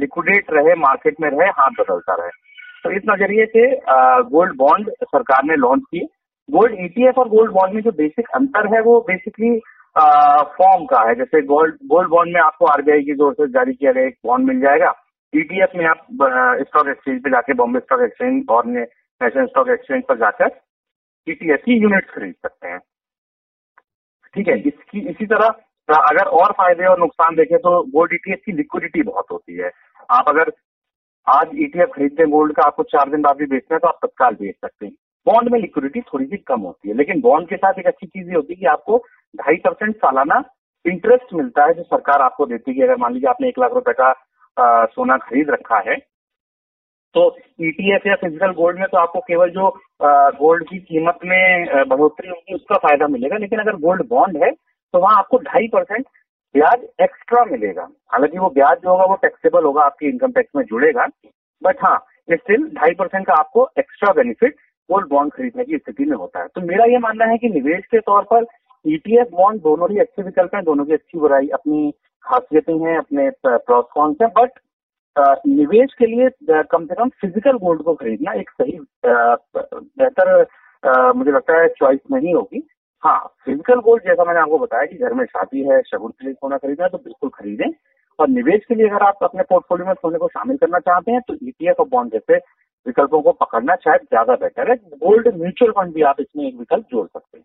लिक्विडेट 0.00 0.50
रहे 0.50 0.74
मार्केट 0.80 1.14
में 1.20 1.28
रहे 1.30 1.48
हाथ 1.50 1.70
बदलता 1.80 2.14
रहे। 2.14 2.30
तो 2.86 2.90
इस 2.92 3.02
नज़रिए 3.08 3.44
से 3.46 3.62
गोल्ड 4.30 4.56
बॉन्ड 4.56 4.90
सरकार 5.04 5.44
ने 5.44 5.54
लॉन्च 5.56 5.82
किए। 5.90 6.04
गोल्ड 6.48 6.74
ईटीएफ 6.80 7.16
और 7.18 7.28
गोल्ड 7.28 7.52
बॉन्ड 7.52 7.74
में 7.74 7.80
जो 7.82 7.90
बेसिक 7.92 8.28
अंतर 8.34 8.66
है, 8.74 8.80
वो 8.82 9.00
बेसिकली 9.08 9.48
फॉर्म 10.58 10.84
का 10.86 11.00
है। 11.08 11.14
जैसे 11.14 11.40
गोल्ड 11.46 11.78
गोल्ड 11.88 12.08
बॉन्ड 12.10 12.32
में 12.34 12.40
आपको 12.40 12.66
आरबीआई 12.66 13.02
की 13.04 13.14
ज़ोर 13.14 13.32
से 13.34 13.46
जारी 13.52 13.72
किया 13.74 13.92
गया 13.92 14.06
एक 14.06 14.16
बॉन्ड 14.26 14.46
मिल 14.48 14.60
जाएगा। 14.60 14.92
ईटीएफ 15.32 15.72
में 15.76 15.84
आप 15.86 16.06
स्टॉक 16.68 16.88
एक्सचेंज 16.88 17.22
पे 17.22 17.30
जाके 17.30 17.54
बॉम्बे 17.54 17.80
स्टॉक 17.80 18.02
एक्सचेंज 18.02 18.44
और 18.50 18.66
नेशनल 18.66 19.46
स्टॉक 19.46 19.68
एक्सचेंज 19.70 20.02
पर 20.08 20.18
जाकर 20.18 20.50
ईटीएफ 21.26 21.62
की 21.64 21.78
यूनिट 21.78 22.10
खरीद 22.10 22.34
सकते 22.36 22.68
हैं। 22.68 22.78
ठीक 24.34 24.48
है, 24.48 24.58
इसकी, 24.58 25.00
इसी 25.00 25.26
तरह, 25.26 25.46
अगर 25.88 26.28
और 26.38 26.52
फ़ायदे 26.52 26.86
और 26.86 26.98
नुकसान 27.00 27.34
देखें 27.36 27.58
तो 27.58 27.82
गोल्ड 27.90 28.14
ईटीएफ 28.14 28.40
की 28.46 28.52
लिक्विडिटी 28.52 29.02
बहुत 29.02 29.26
होती 29.32 29.56
है। 29.56 29.70
आप 30.10 30.28
अगर 30.28 30.52
आज 31.26 31.50
ईटीएफ 31.54 31.88
खरीदते 31.94 32.22
हैं 32.22 32.30
गोल्ड 32.30 32.52
का 32.56 32.62
आपको 32.62 32.82
चार 32.84 33.10
दिन 33.10 33.22
बाद 33.22 33.36
भी 33.36 33.46
बेचना 33.46 33.74
है 33.74 33.78
तो 33.78 33.88
आप 33.88 33.98
तत्काल 34.02 34.34
बेच 34.34 34.54
सकते 34.54 34.86
हैं। 34.86 34.92
बॉन्ड 35.26 35.48
में 35.52 35.58
लिक्विडिटी 35.60 36.00
थोड़ी 36.02 36.24
सी 36.26 36.36
कम 36.38 36.60
होती 36.60 36.88
है, 36.88 36.94
लेकिन 36.96 37.20
बॉन्ड 37.20 37.48
के 37.48 37.56
साथ 37.56 37.78
एक 37.78 37.86
अच्छी 37.86 38.06
चीज़ 38.06 38.28
ये 38.28 38.34
होती 38.34 38.52
है 38.52 38.58
कि 38.60 38.66
आपको 38.68 38.98
ढाई 39.34 39.56
परसेंट 39.64 39.94
सालाना 39.96 40.42
इंटरेस्ट 40.84 41.34
मिलता 41.34 41.64
है 41.66 41.74
जो 41.74 41.82
सरकार 41.84 42.22
आपको 42.22 42.46
देती 42.46 42.72
है। 42.72 42.86
अगर 42.86 42.96
मान 42.96 43.12
लीजिए 43.12 43.30
आपने 43.30 43.48
एक 43.48 43.58
लाख 43.58 43.72
रुपए 43.74 43.92
का 44.00 44.12
सोना 44.88 45.16
खरीद 45.18 45.50
रखा 45.50 45.78
है 45.86 45.96
तो 47.14 47.24
ईटीएफ 47.60 48.06
या 48.06 48.14
फ़िज़िकल 48.16 48.52
गोल्ड 48.54 48.78
में 48.78 48.86
तो 48.88 48.98
आपको 48.98 49.20
केवल 49.22 49.50
जो 49.50 49.68
गोल्ड 50.38 50.64
की 50.68 50.78
कीमत 50.80 51.18
में 51.24 51.88
बढ़ोतरी 51.88 52.28
होगी, 52.28 52.54
उसका 52.54 52.76
फ़ायदा 52.78 53.06
मिलेगा। 53.08 53.36
लेकिन 53.36 53.58
अगर 53.60 53.76
गोल्ड 53.78 54.08
बॉन्ड 54.08 54.42
है 54.42 54.50
तो 54.50 54.98
वहाँ 54.98 55.18
आपको 55.18 55.38
ढाई 55.44 55.68
परसेंट 55.68 56.06
ब्याज 56.56 56.84
एक्स्ट्रा 57.02 57.44
मिलेगा। 57.44 57.88
हालाँकि 58.12 58.38
वो 58.38 58.50
ब्याज 58.50 58.78
जो 58.78 58.90
होगा 58.90 59.04
वो 59.04 59.14
टैक्सेबल 59.22 59.64
होगा, 59.64 59.82
आपकी 59.82 60.08
इनकम 60.08 60.32
टैक्स 60.32 60.50
में 60.56 60.64
जुड़ेगा। 60.64 61.06
बट 61.62 61.76
हाँ 61.84 61.98
स्टिल 62.28 62.68
ढाई 62.74 62.94
परसेंट 62.94 63.26
का 63.26 63.34
आपको 63.34 63.68
एक्स्ट्रा 63.78 64.12
बेनिफिट 64.12 64.54
गोल्ड 64.88 65.08
बॉन्ड 65.08 65.32
खरीदने 65.32 65.64
की 65.64 65.76
स्थिति 65.76 66.04
में 66.04 66.16
होता 66.16 66.40
है। 66.40 66.46
तो 66.54 66.60
मेरा 66.60 66.84
ये 66.84 66.98
मानना 66.98 67.24
है 67.24 67.38
कि 67.38 67.48
निवेश 67.48 67.84
के 67.90 68.00
तौर 68.00 68.22
पर 68.32 68.46
ईटीएफ 68.84 69.28
बॉन्ड 69.32 69.60
दोनों 69.62 69.90
ही 69.90 69.98
अच्छे 69.98 70.22
विकल्प 70.22 70.54
हैं, 70.54 70.64
दोनों 70.64 70.84
की 70.84 70.92
अच्छी 70.92 71.18
बुराई 71.18 71.48
अपनी 71.54 71.90
खासियतें 72.24 72.76
हैं, 72.76 72.96
अपने 72.98 73.30
प्रोत्साहन 73.46 74.16
हैं। 74.22 74.28
बट 74.36 74.58
निवेश 75.48 75.94
के 75.98 76.06
लिए 76.06 76.28
कम 76.70 76.86
से 76.86 76.94
कम 76.94 77.08
फ़िज़िकल 77.20 77.58
गोल्ड 77.58 77.82
को 77.82 77.94
खरीदना 77.94 78.32
एक 78.40 78.50
सही 78.50 78.78
बेहतर 79.06 80.46
मुझे 81.16 81.30
लगता 81.30 81.60
है 81.60 81.68
चॉइस 81.78 82.00
नहीं 82.12 82.34
होगी। 82.34 82.62
हाँ 83.06 83.18
फ़िज़िकल 83.44 83.80
गोल्ड 83.80 84.02
जैसा 84.02 84.24
मैंने 84.24 84.40
आपको 84.40 84.58
बताया 84.58 84.86
कि 84.86 84.96
घर 84.98 85.12
में 85.14 85.24
शादी 85.24 85.60
है, 85.62 85.80
शगुन 85.82 86.10
के 86.10 86.24
लिए 86.26 86.34
सोना 86.34 86.56
खरीदना 86.56 86.84
है 86.84 86.90
तो 86.90 86.98
बिल्कुल 86.98 87.30
खरीदें। 87.30 87.70
और 88.18 88.28
निवेश 88.28 88.62
के 88.68 88.74
लिए 88.74 88.86
अगर 88.88 89.02
आप 89.02 89.18
अपने 89.22 89.42
पोर्टफोलियो 89.42 89.86
में 89.86 89.94
सोने 89.94 90.18
को 90.18 90.28
शामिल 90.28 90.56
करना 90.56 90.78
चाहते 90.78 91.12
हैं 91.12 91.20
तो 91.28 91.34
ईटीएफ 91.34 91.80
और 91.80 91.86
बॉन्ड 91.88 92.12
जैसे 92.12 92.36
विकल्पों 92.86 93.20
को 93.22 93.32
पकड़ना 93.32 93.74
शायद 93.74 94.00
ज़्यादा 94.02 94.34
बेटर 94.34 94.70
है। 94.70 94.76
गोल्ड 94.76 95.28
म्यूचुअल 95.34 95.70
फंड 95.70 95.94
भी 95.94 96.02
आप 96.02 96.16
इसमें 96.20 96.46
एक 96.48 96.56
विकल्प 96.58 96.86
जोड़ 96.92 97.06
सकते 97.06 97.38
हैं। 97.38 97.44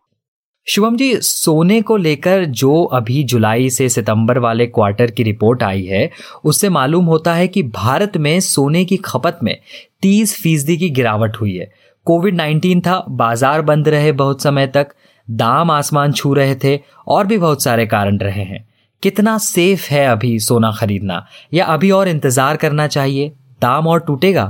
शुभम 0.66 0.96
जी, 0.96 1.14
सोने 1.16 1.80
को 1.82 1.96
लेकर 1.96 2.44
जो 2.44 2.82
अभी 2.94 3.22
जुलाई 3.24 3.70
से 3.70 3.88
सितंबर 3.88 4.38
वाले 4.38 4.66
क्वार्टर 4.68 5.10
की 5.10 5.22
रिपोर्ट 5.22 5.62
आई 5.62 5.84
है, 5.84 6.10
उससे 6.44 6.68
मालूम 6.68 7.04
होता 7.04 7.34
है 7.34 7.48
कि 7.48 7.62
भारत 7.62 8.16
में 8.16 8.38
सोने 8.40 8.84
की 8.84 8.96
खपत 9.04 9.38
में 9.42 9.56
30 10.02 10.34
फ़ीसदी 10.42 10.76
की 10.76 10.90
गिरावट 10.90 11.36
हुई 11.36 11.56
है। 11.56 11.70
कोविड 12.06 12.36
19 12.36 12.80
था, 12.80 13.04
बाज़ार 13.10 13.62
बंद 13.62 13.88
रहे 13.88 14.12
बहुत 14.14 14.42
समय 14.42 14.66
तक। 14.66 14.94
दाम 15.34 15.70
आसमान 15.70 16.12
छू 16.12 16.32
रहे 16.34 16.54
थे 16.54 16.78
और 17.08 17.26
भी 17.26 17.38
बहुत 17.38 17.62
सारे 17.62 17.86
कारण 17.88 18.18
रहे 18.18 18.42
हैं। 18.44 18.66
कितना 19.02 19.36
सेफ़ 19.40 19.86
है 19.90 20.06
अभी 20.06 20.38
सोना 20.40 20.70
खरीदना? 20.72 21.24
या 21.52 21.64
अभी 21.66 21.90
और 21.90 22.08
इंतज़ार 22.08 22.56
करना 22.56 22.86
चाहिए? 22.88 23.28
दाम 23.62 23.86
और 23.88 24.00
टूटेगा? 24.00 24.46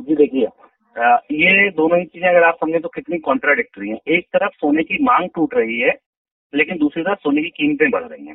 जी 0.00 0.14
देखिए 0.16 0.46
ये 1.34 1.68
दोनों 1.70 1.98
ही 1.98 2.04
चीज़ें 2.04 2.28
अगर 2.28 2.44
आप 2.44 2.56
समझे 2.56 2.78
तो 2.78 2.88
कितनी 2.88 3.18
कॉन्ट्राडिक्टरी 3.20 3.88
हैं। 3.88 3.98
एक 4.08 4.24
तरफ़ 4.26 4.52
सोने 4.52 4.82
की 4.82 5.02
मांग 5.04 5.28
टूट 5.34 5.54
रही 5.54 5.78
है, 5.80 5.92
लेकिन 6.52 6.78
दूसरी 6.78 7.02
तरफ़ 7.02 7.18
सोने 7.18 7.42
की 7.42 7.48
कीमतें 7.50 7.90
बढ़ 7.90 8.04
रही 8.04 8.26
हैं। 8.26 8.34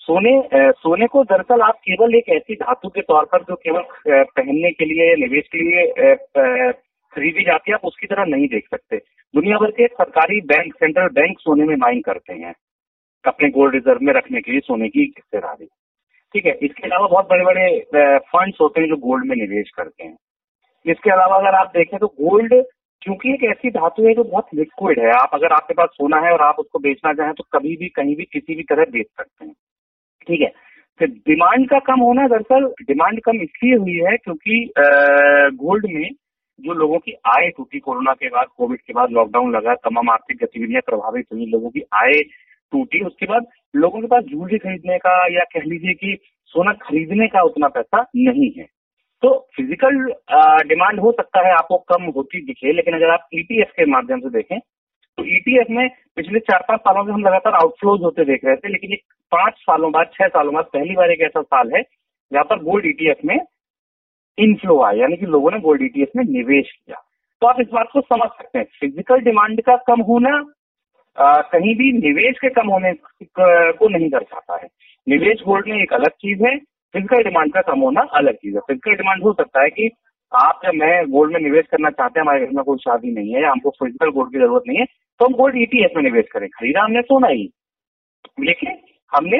सोने 0.00 0.32
सोने 0.74 1.06
को 1.06 1.22
दरअसल 1.24 1.60
आप 1.62 1.78
केवल 1.80 2.14
एक 2.14 2.28
ऐसी 2.30 2.54
धातु 2.56 2.88
के 2.88 3.00
तौर 3.02 3.24
पर 3.24 3.42
जो 3.42 3.54
केवल 3.56 3.82
पहनने 4.08 4.70
के 4.70 4.84
लिए, 4.84 5.14
निवेश 5.16 5.48
के 5.52 5.58
लिए 5.60 6.70
खरीदी 7.16 7.44
जाती 7.44 7.70
है, 7.70 7.74
आप 7.74 7.84
उसकी 7.84 8.06
तरह 8.06 8.24
नहीं 8.26 8.46
देख 8.48 8.66
सकते। 8.66 8.96
दुनिया 9.34 9.58
भर 9.58 9.70
के 9.72 9.86
सरकारी 9.88 10.40
बैंक 10.46 10.74
सेंट्रल 10.74 11.08
बैंक 11.14 11.38
सोने 11.40 11.64
में 11.64 11.74
माइन 11.78 12.00
करते 12.02 12.32
हैं, 12.34 12.54
अपने 13.24 13.48
गोल्ड 13.50 13.74
रिज़र्व 13.74 13.98
में 14.02 14.12
रखने 14.14 14.40
के 14.40 14.52
लिए, 14.52 14.60
सोने 14.62 14.88
की 14.88 15.00
हिस्सेदारी 15.00 15.66
ठीक 16.34 16.46
है, 16.46 16.52
इसके 16.54 16.86
अलावा 16.86 17.06
बहुत 17.08 17.28
बड़े 17.28 17.44
बड़े 17.44 18.18
फंड्स 18.26 18.58
होते 18.60 18.80
हैं 18.80 18.88
जो 18.88 18.96
गोल्ड 19.02 19.26
में 19.26 19.36
निवेश 19.36 19.70
करते 19.76 20.04
हैं। 20.04 20.16
इसके 20.86 21.10
अलावा 21.10 21.36
अगर 21.36 21.54
आप 21.56 21.70
देखें 21.76 21.98
तो 21.98 22.06
गोल्ड 22.08 22.54
क्योंकि 23.02 23.32
एक 23.32 23.42
ऐसी 23.46 23.70
धातु 23.70 24.06
है 24.06 24.14
जो 24.14 24.24
बहुत 24.24 24.48
लिक्विड 24.54 24.98
है। 25.00 25.10
आप 25.12 25.30
अगर 25.34 25.52
आपके 25.52 25.74
पास 25.74 25.88
सोना 25.92 26.20
है 26.20 26.32
और 26.32 26.42
आप 26.42 26.58
उसको 26.58 26.78
बेचना 26.78 27.12
चाहें 27.12 27.32
तो 27.32 27.44
कभी 27.52 27.76
भी, 27.76 27.88
कहीं 27.88 28.16
भी, 28.16 28.24
किसी 28.24 28.54
भी 28.54 28.62
तरह 28.64 28.84
बेच 28.90 29.06
सकते 29.08 29.44
हैं। 29.44 29.52
ठीक 30.26 30.40
है, 30.40 30.52
फिर 31.00 31.08
डिमांड 31.08 31.68
का 31.70 31.78
कम 31.86 32.00
होना 32.00 32.26
दरअसल 32.28 32.66
डिमांड 32.84 33.20
कम 33.20 33.40
इसलिए 33.42 33.76
हुई 33.76 33.96
है 34.04 34.16
क्योंकि 34.16 34.72
गोल्ड 35.56 35.86
में 35.90 36.08
जो 36.60 36.72
लोगों 36.74 36.98
की 36.98 37.12
आय 37.28 37.48
टूटी 37.56 37.78
कोरोना 37.78 38.12
के 38.14 38.28
बाद, 38.28 38.46
कोविड 38.56 38.80
के 38.80 38.92
बाद 38.92 39.10
लॉकडाउन 39.12 39.54
लगा, 39.56 39.74
तमाम 39.76 40.10
आर्थिक 40.10 40.38
गतिविधियाँ 40.42 40.82
प्रभावित 40.86 41.26
हुई, 41.32 41.46
लोगों 41.46 41.70
की 41.70 41.82
आय 41.94 42.22
टूटी, 42.72 43.04
उसके 43.06 43.26
बाद 43.26 43.46
लोगों 43.74 44.00
के 44.00 44.06
पास 44.06 44.24
ज्वेलरी 44.24 44.58
खरीदने 44.58 44.96
का 44.98 45.16
या 45.34 45.44
कह 45.52 45.66
लीजिए 45.66 45.94
कि 45.94 46.16
सोना 46.54 46.72
खरीदने 46.82 47.26
का 47.28 47.42
उतना 47.42 47.68
पैसा 47.68 48.00
नहीं 48.16 48.50
है। 48.58 48.64
तो 49.22 49.28
फ़िज़िकल 49.56 49.96
डिमांड 50.68 51.00
हो 51.00 51.12
सकता 51.12 51.46
है, 51.46 51.52
आपको 51.54 51.76
कम 51.88 52.04
होती 52.16 52.40
दिखे, 52.46 52.72
लेकिन 52.72 52.94
अगर 52.94 53.10
आप 53.10 53.28
ईटीएफ 53.34 53.68
e 53.68 53.76
के 53.76 53.86
माध्यम 53.90 54.20
से 54.20 54.30
देखें 54.30 54.58
तो 54.58 55.24
ईटीएफ 55.26 55.66
e 55.70 55.76
में 55.76 55.88
पिछले 56.16 56.38
चार 56.40 56.64
पाँच 56.68 56.80
सालों 56.80 57.04
से 57.06 57.12
हम 57.12 57.22
लगातार 57.22 57.54
आउटफ्लोज 57.54 58.02
होते 58.02 58.24
देख 58.24 58.44
रहे 58.44 58.56
थे, 58.56 58.68
लेकिन 58.68 58.90
ये 58.90 58.96
पाँच 59.32 59.54
सालों 59.60 59.90
बाद, 59.92 60.10
छह 60.14 60.28
सालों 60.28 60.54
बाद 60.54 60.64
पहली 60.72 60.94
बार 60.96 61.10
एक 61.10 61.20
ऐसा 61.20 61.42
साल 61.42 61.72
है, 61.76 61.82
जहाँ 62.32 62.44
पर 62.44 62.62
गोल्ड 62.64 62.86
ईटीएफ 62.86 63.24
में 63.24 63.38
इनफ्लो 64.38 64.80
आया 64.82 65.00
यानी 65.00 65.16
कि 65.16 65.26
लोगों 65.26 65.50
ने 65.50 65.58
गोल्ड 65.60 65.82
ईटीएफ 65.82 66.10
में 66.16 66.24
निवेश 66.24 66.70
किया। 66.72 67.02
तो 67.42 67.46
आप 67.46 67.60
इस 67.60 67.68
बात 67.72 67.88
को 67.92 68.00
समझ 68.02 68.28
सकते 68.28 68.58
हैं। 68.58 68.66
फ़िज़िकल 68.80 69.20
डिमांड 69.22 69.60
का 69.62 69.76
कम 69.88 70.00
होना 70.02 70.36
आ, 71.16 71.40
कहीं 71.42 71.74
भी 71.76 71.92
निवेश 71.92 72.38
के 72.38 72.48
कम 72.50 72.68
होने 72.68 72.92
को 73.32 73.88
नहीं 73.88 74.08
दर्शाता 74.10 74.56
है। 74.56 74.68
निवेश 75.06 75.42
गोल्ड 75.44 75.68
में 75.68 75.78
एक 75.82 75.92
अलग 75.92 76.10
चीज़ 76.22 76.42
है 76.44 76.56
फ़िज़िकल 76.94 77.22
डिमांड 77.24 77.52
का 77.52 77.60
कम 77.62 77.80
होना 77.80 78.00
अलग 78.14 78.34
चीज़ 78.34 78.54
है। 78.54 78.60
फ़िज़िकल 78.60 78.96
डिमांड 78.96 79.22
हो 79.22 79.32
सकता 79.32 79.62
है 79.62 79.70
कि 79.70 79.88
आप 80.32 80.60
या 80.64 80.72
मैं 80.74 81.04
गोल्ड 81.10 81.32
में 81.32 81.40
निवेश 81.40 81.66
करना 81.70 81.90
चाहते 81.90 82.20
हैं 82.20 82.24
हमारे 82.26 82.46
घर 82.46 82.52
में 82.52 82.62
कोई 82.64 82.78
शादी 82.78 83.12
नहीं 83.14 83.34
है 83.34 83.42
या 83.42 83.50
हमको 83.50 83.70
फ़िज़िकल 83.70 84.10
गोल्ड 84.10 84.32
की 84.32 84.38
ज़रूरत 84.38 84.62
नहीं 84.68 84.78
है 84.78 84.84
तो 85.20 85.26
हम 85.26 85.34
गोल्ड 85.34 85.56
ईटीएफ 85.58 85.96
में 85.96 86.02
निवेश 86.02 86.26
करें। 86.32 86.48
खरीदा 86.48 86.84
हमने 86.84 87.02
सोना 87.02 87.28
ही। 87.28 87.48
लेकिन 88.40 88.76
हमने 89.12 89.38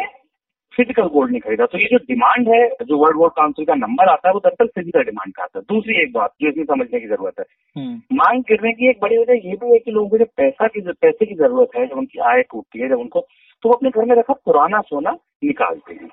फ़िज़िकल 0.77 1.07
गोल्ड 1.09 1.31
नहीं 1.31 1.41
खरीदा। 1.41 1.67
तो 1.67 1.79
ये 1.79 1.87
जो 1.91 1.99
डिमांड 2.09 2.49
है 2.49 2.67
जो 2.83 2.99
वर्ल्ड 2.99 3.17
गोल्ड 3.17 3.33
काउंसिल 3.33 3.65
का 3.65 3.75
नंबर 3.77 4.09
आता 4.09 4.29
है 4.29 4.33
वो 4.35 4.41
दरअसल 4.41 4.67
फ़िज़िकल 4.75 5.03
डिमांड 5.05 5.33
का 5.35 5.43
आता 5.43 5.59
है। 5.59 5.65
दूसरी 5.69 6.01
एक 6.03 6.13
बात 6.13 6.33
जो 6.43 6.49
इसमें 6.49 6.65
समझने 6.65 7.01
की 7.01 7.07
ज़रूरत 7.07 7.39
है। 7.41 7.45
हम्म। 7.77 8.17
मांग 8.17 8.43
गिरने 8.43 8.73
की 8.73 8.91
एक 8.91 9.01
बड़ी 9.03 9.19
वजह 9.19 9.49
ये 9.49 9.57
भी 9.57 9.73
है 9.73 9.79
कि 9.79 9.91
लोगों 9.91 10.09
को 10.09 10.19
जब 10.19 10.29
पैसा 10.37 10.67
की 10.67 10.81
पैसे 10.93 11.27
की 11.27 11.35
ज़रूरत 11.35 11.77
है 11.77 11.87
जब 11.87 11.99
उनकी 11.99 12.19
आय 12.31 12.43
टूटती 12.43 12.81
है 12.81 12.89
जब 12.89 13.01
उनको 13.01 13.21
तो 13.63 13.69
वो 13.69 13.75
अपने 13.75 13.91
घर 13.91 14.05
में 14.05 14.17
रखा 14.17 14.35
पुराना 14.45 14.81
सोना 14.81 15.11
निकालते 15.45 15.95
हैं 15.95 16.09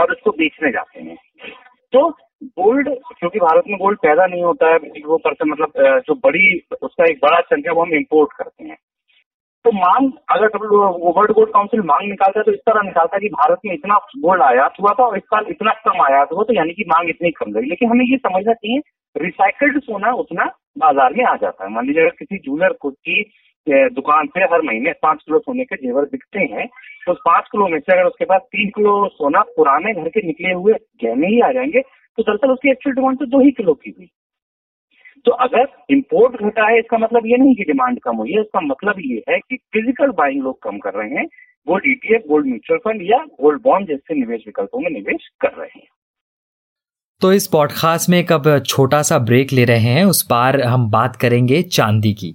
और 0.00 0.12
उसको 0.12 0.30
बेचने 0.30 0.70
जाते 0.70 1.00
हैं। 1.00 1.16
तो 1.92 2.08
गोल्ड 2.58 2.88
क्योंकि 3.18 3.38
भारत 3.38 3.64
में 3.68 3.76
गोल्ड 3.78 3.98
पैदा 3.98 4.26
नहीं 4.26 4.42
होता 4.42 4.70
है 4.72 4.78
वो 5.06 5.16
परसेंट 5.18 5.50
मतलब 5.50 6.00
जो 6.08 6.14
बड़ी 6.14 6.58
उसका 6.82 7.04
एक 7.04 7.18
बड़ा 7.22 7.40
चंक 7.40 7.66
है 7.66 7.72
वो 7.72 7.82
हम 7.82 7.94
इम्पोर्ट 7.94 8.32
करते 8.32 8.64
हैं। 8.64 8.76
तो 9.64 9.70
मांग, 9.72 10.10
अगर 10.30 10.56
वर्ल्ड 10.56 11.32
गोल्ड 11.32 11.50
काउंसिल 11.50 11.80
मांग 11.82 12.08
निकालता 12.08 12.38
है 12.38 12.44
तो 12.44 12.52
इस 12.52 12.58
तरह 12.66 12.82
निकालता 12.84 13.16
है 13.16 13.20
कि 13.20 13.28
भारत 13.34 13.60
में 13.66 13.72
इतना 13.74 13.94
गोल्ड 14.18 14.42
आयात 14.42 14.74
हुआ 14.80 14.92
था 14.98 15.04
और 15.04 15.16
इस 15.16 15.22
साल 15.24 15.46
इतना 15.50 15.72
कम 15.84 16.02
आयात 16.04 16.32
हुआ 16.32 16.44
तो 16.44 16.54
यानी 16.54 16.72
कि 16.72 16.84
मांग 16.88 17.08
इतनी 17.10 17.30
कम 17.38 17.54
रही। 17.54 17.68
लेकिन 17.68 17.90
हमें 17.90 18.04
ये 18.04 18.16
समझना 18.18 18.52
चाहिए 18.52 18.80
रिसाइकल्ड 19.16 19.80
सोना 19.82 20.12
उतना 20.16 20.44
बाज़ार 20.78 21.14
में 21.14 21.24
आ 21.24 21.34
जाता 21.36 21.64
है। 21.64 21.70
मान 21.70 21.86
लीजिए, 21.86 22.02
अगर 22.02 22.14
किसी 22.18 22.38
जूलर 22.38 22.72
की 22.86 23.22
दुकान 23.66 24.26
पे 24.26 24.40
हर 24.44 24.62
महीने 24.62 24.92
पाँच 25.02 25.22
किलो 25.22 25.38
सोने 25.38 25.64
के 25.64 25.76
जेवर 25.76 26.04
बिकते 26.12 26.40
हैं 26.52 26.66
तो 27.06 27.12
उस 27.12 27.18
पाँच 27.24 27.48
किलो 27.52 27.68
में 27.68 27.78
से 27.78 27.92
अगर 27.92 28.04
उसके 28.04 28.24
पास 28.24 28.40
तीन 28.52 28.68
किलो 28.70 28.92
सोना 29.08 29.42
पुराने 29.56 29.92
घर 29.94 30.08
के 30.08 30.26
निकले 30.26 30.52
हुए 30.52 30.74
गहने 31.04 31.26
ही 31.26 31.40
आ 31.40 31.50
जाएँगे 31.52 31.80
तो 31.80 32.22
दरअसल 32.22 32.52
उसकी 32.52 32.70
एक्चुअल 32.70 32.94
डिमांड 32.96 33.18
तो 33.18 33.26
दो 33.26 33.40
ही 33.40 33.50
किलो 33.52 33.74
की 33.74 33.94
हुई। 33.98 34.10
तो 35.24 35.32
अगर 35.32 35.66
इम्पोर्ट 35.90 36.42
घटा 36.42 36.66
है, 36.66 36.78
इसका 36.78 36.98
मतलब 36.98 37.26
ये 37.26 37.36
नहीं 37.36 37.54
कि 37.54 37.64
डिमांड 37.64 37.98
कम 38.00 38.16
हुई 38.16 38.32
है, 38.32 38.40
इसका 38.40 38.60
मतलब 38.60 38.94
ये 38.98 39.22
है 39.28 39.38
कि 39.38 39.56
फ़िज़िकल 39.56 40.10
बाइंग 40.10 40.42
लोग 40.42 40.62
कम 40.62 40.78
कर 40.78 40.94
रहे 40.94 41.08
हैं। 41.10 41.26
Gold 41.66 41.84
ETF 41.86 42.22
gold 42.28 42.46
mutual 42.46 42.78
fund 42.78 43.02
या 43.02 43.18
गोल्ड 43.40 43.62
बॉन्ड 43.62 43.88
जैसे 43.88 44.14
निवेश 44.14 44.42
विकल्पों 44.46 44.80
में 44.80 44.90
निवेश 44.90 45.28
कर 45.40 45.52
रहे 45.58 45.78
हैं। 45.78 45.86
तो 47.20 47.32
इस 47.32 47.46
पॉडकास्ट 47.46 48.10
में 48.10 48.18
एक 48.18 48.32
अब 48.32 48.58
छोटा 48.58 49.02
सा 49.02 49.18
ब्रेक 49.18 49.52
ले 49.52 49.64
रहे 49.64 49.92
हैं। 49.92 50.04
उस 50.04 50.22
पार 50.22 50.60
हम 50.60 50.90
बात 50.90 51.16
करेंगे 51.16 51.62
चांदी 51.62 52.12
की। 52.12 52.34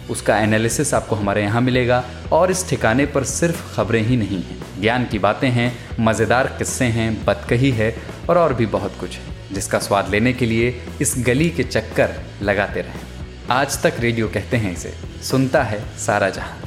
उसका 0.11 0.37
एनालिसिस 0.39 0.93
आपको 0.93 1.15
हमारे 1.15 1.41
यहाँ 1.41 1.61
मिलेगा। 1.61 2.03
और 2.31 2.51
इस 2.51 2.67
ठिकाने 2.69 3.05
पर 3.05 3.23
सिर्फ़ 3.25 3.75
खबरें 3.75 4.01
ही 4.01 4.17
नहीं 4.17 4.41
हैं। 4.41 4.59
ज्ञान 4.81 5.05
की 5.05 5.19
बातें 5.19 5.49
हैं, 5.49 5.71
मज़ेदार 5.99 6.47
किस्से 6.57 6.85
हैं 6.87 7.13
बतकही 7.25 7.71
है 7.71 7.93
और 8.29 8.37
और 8.37 8.53
भी 8.53 8.65
बहुत 8.67 8.99
कुछ 8.99 9.17
है, 9.17 9.35
जिसका 9.53 9.79
स्वाद 9.79 10.09
लेने 10.09 10.33
के 10.33 10.45
लिए 10.45 10.75
इस 11.01 11.15
गली 11.17 11.49
के 11.49 11.63
चक्कर 11.63 12.15
लगाते 12.41 12.81
रहें। 12.81 13.09
आज 13.51 13.81
तक 13.83 13.99
रेडियो 13.99 14.27
कहते 14.27 14.57
हैं 14.57 14.73
इसे, 14.73 14.93
सुनता 15.23 15.63
है 15.63 15.83
सारा 15.99 16.29
जहाँ। 16.29 16.59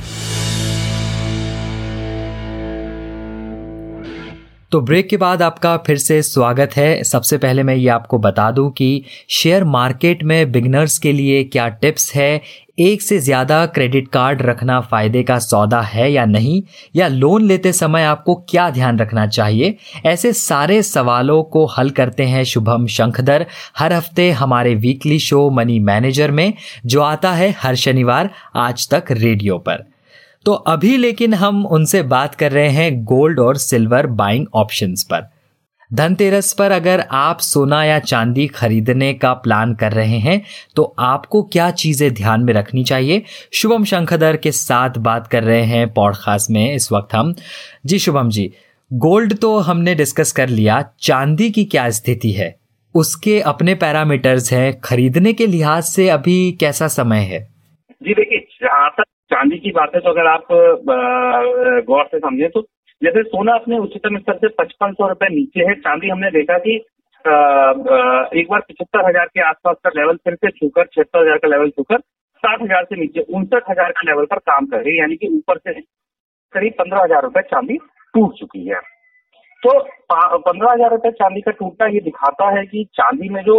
तो 4.73 4.81
ब्रेक 4.81 5.09
के 5.09 5.17
बाद 5.17 5.43
आपका 5.43 5.77
फिर 5.77 5.97
से 5.97 6.21
स्वागत 6.23 6.71
है। 6.77 7.03
सबसे 7.05 7.37
पहले 7.39 7.63
मैं 7.63 7.75
ये 7.75 7.89
आपको 7.89 8.19
बता 8.19 8.51
दूँ 8.51 8.71
कि 8.71 9.05
शेयर 9.31 9.65
मार्केट 9.65 10.23
में 10.23 10.53
बिगनर्स 10.53 10.99
के 10.99 11.13
लिए 11.13 11.43
क्या 11.45 11.69
टिप्स 11.69 12.15
है 12.15 12.41
एक 12.79 13.03
से 13.03 13.19
ज़्यादा 13.19 13.67
क्रेडिट 13.67 14.09
कार्ड 14.09 14.43
रखना 14.43 14.81
फ़ायदे 14.81 15.23
का 15.23 15.39
सौदा 15.39 15.81
है 15.81 16.13
या 16.13 16.25
नहीं? 16.25 16.63
या 16.97 17.09
लोन 17.09 17.43
लेते 17.43 17.73
समय 17.73 18.03
आपको 18.03 18.35
क्या 18.49 18.71
ध्यान 18.71 18.99
रखना 18.99 19.27
चाहिए? 19.27 19.77
ऐसे 20.07 20.33
सारे 20.33 20.83
सवालों 20.83 21.43
को 21.43 21.65
हल 21.67 21.91
करते 21.91 22.23
हैं 22.23 22.45
शुभम 22.45 22.87
शंखधर, 22.87 23.47
हर 23.79 23.93
हफ़्ते 23.93 24.31
हमारे 24.31 24.75
वीकली 24.75 25.19
शो 25.19 25.51
मनी 25.51 25.79
मैनेजर 25.79 26.31
में, 26.31 26.55
जो 26.87 27.01
आता 27.01 27.33
है 27.33 27.55
हर 27.59 27.75
शनिवार 27.75 28.31
आज 28.57 28.89
तक 28.91 29.05
रेडियो 29.11 29.59
पर। 29.59 29.85
तो 30.47 30.53
अभी 30.53 30.97
लेकिन 30.97 31.35
हम 31.35 31.67
उनसे 31.67 32.03
बात 32.03 32.35
कर 32.35 32.53
रहे 32.53 32.69
हैं 32.69 33.05
गोल्ड 33.05 33.41
और 33.41 33.57
सिल्वर 33.57 34.07
बाइंग 34.07 34.47
ऑप्शंस 34.55 35.03
पर। 35.03 35.34
धनतेरस 35.95 36.53
पर 36.53 36.71
अगर 36.71 37.01
आप 37.13 37.39
सोना 37.39 37.83
या 37.85 37.99
चांदी 38.01 38.47
खरीदने 38.47 39.13
का 39.15 39.33
प्लान 39.35 39.75
कर 39.75 39.93
रहे 39.93 40.19
हैं 40.19 40.41
तो 40.77 40.83
आपको 40.99 41.43
क्या 41.45 41.71
चीज़ें 41.73 42.13
ध्यान 42.15 42.45
में 42.45 42.53
रखनी 42.55 42.85
चाहिए? 42.85 43.23
शुभम 43.53 43.85
शंखदर 43.85 44.37
के 44.37 44.51
साथ 44.53 44.99
बात 45.01 45.27
कर 45.27 45.43
रहे 45.43 45.63
हैं 45.65 45.93
पॉडकास्ट 45.93 46.51
में 46.51 46.75
इस 46.75 46.91
वक्त 46.93 47.15
हम। 47.15 47.35
जी 47.87 47.99
शुभम 47.99 48.31
जी, 48.31 48.51
गोल्ड 48.91 49.35
तो 49.35 49.57
हमने 49.61 49.95
डिस्कस 49.95 50.33
कर 50.33 50.49
लिया, 50.49 50.83
चांदी 51.01 51.51
की 51.51 51.65
क्या 51.67 51.89
स्थिति 51.93 52.31
है? 52.33 52.55
उसके 52.95 53.41
अपने 53.43 53.75
पैरामीटर्स 53.77 54.53
हैं, 54.53 54.81
खरीदने 54.81 55.33
के 55.33 55.47
लिहाज 55.47 55.83
से 55.85 56.09
अभी 56.11 56.37
कैसा 56.61 56.89
समय 56.91 57.21
है? 57.25 57.41
जी 58.01 58.15
देखिए 58.15 58.41
चांदी 59.31 59.57
की 59.57 59.71
बात 59.71 59.93
है 59.95 60.01
तो 60.01 60.11
अगर 60.11 60.27
आप 60.27 60.47
गौर 61.87 62.05
से 62.05 62.19
समझे 62.19 62.49
तो 62.49 62.67
जैसे 63.05 63.23
सोना 63.25 63.55
अपने 63.55 63.79
उच्चतम 63.79 64.19
स्तर 64.19 64.37
से 64.39 64.49
पचपन 64.59 64.93
सौ 64.93 65.09
रुपए 65.09 65.29
नीचे 65.31 65.65
है, 65.65 65.75
चांदी 65.77 66.09
हमने 66.09 66.31
देखा 66.31 66.59
कि 66.59 66.75
एक 68.35 68.47
बार 68.51 68.61
पिछहत्तर 68.61 69.09
हज़ार 69.09 69.27
के 69.27 69.41
आसपास 69.43 69.77
का 69.85 69.91
लेवल 69.97 70.17
फिर 70.25 70.35
से 70.35 70.51
छूकर, 70.51 70.85
छिहत्तर 70.85 71.23
हज़ार 71.23 71.39
का 71.39 71.49
लेवल 71.49 71.71
छूकर, 71.71 71.99
साठ 72.45 72.63
हज़ार 72.63 72.85
से 72.85 72.97
नीचे, 72.97 73.21
उनसठ 73.21 73.71
हज़ार 73.71 73.93
का 73.93 74.11
लेवल 74.11 74.25
पर 74.27 74.39
काम 74.51 74.67
कर 74.67 74.79
रही 74.79 74.93
है, 74.93 74.99
यानी 75.01 75.17
कि 75.17 75.29
ऊपर 75.37 75.59
से 75.59 75.81
करीब 76.55 76.73
पंद्रह 76.79 77.03
हज़ार 77.03 77.23
रुपए 77.23 77.43
चांदी 77.45 77.77
टूट 78.15 78.35
चुकी 78.39 78.67
है। 78.67 78.81
तो 79.63 79.79
पंद्रह 80.13 80.73
हज़ार 80.73 80.91
रुपए 80.91 81.11
चांदी 81.13 81.41
का 81.41 81.51
टूटना 81.53 81.87
ये 81.89 82.01
दिखाता 82.01 82.51
है 82.57 82.65
कि 82.67 82.85
चांदी 82.95 83.29
में 83.29 83.43
जो 83.43 83.59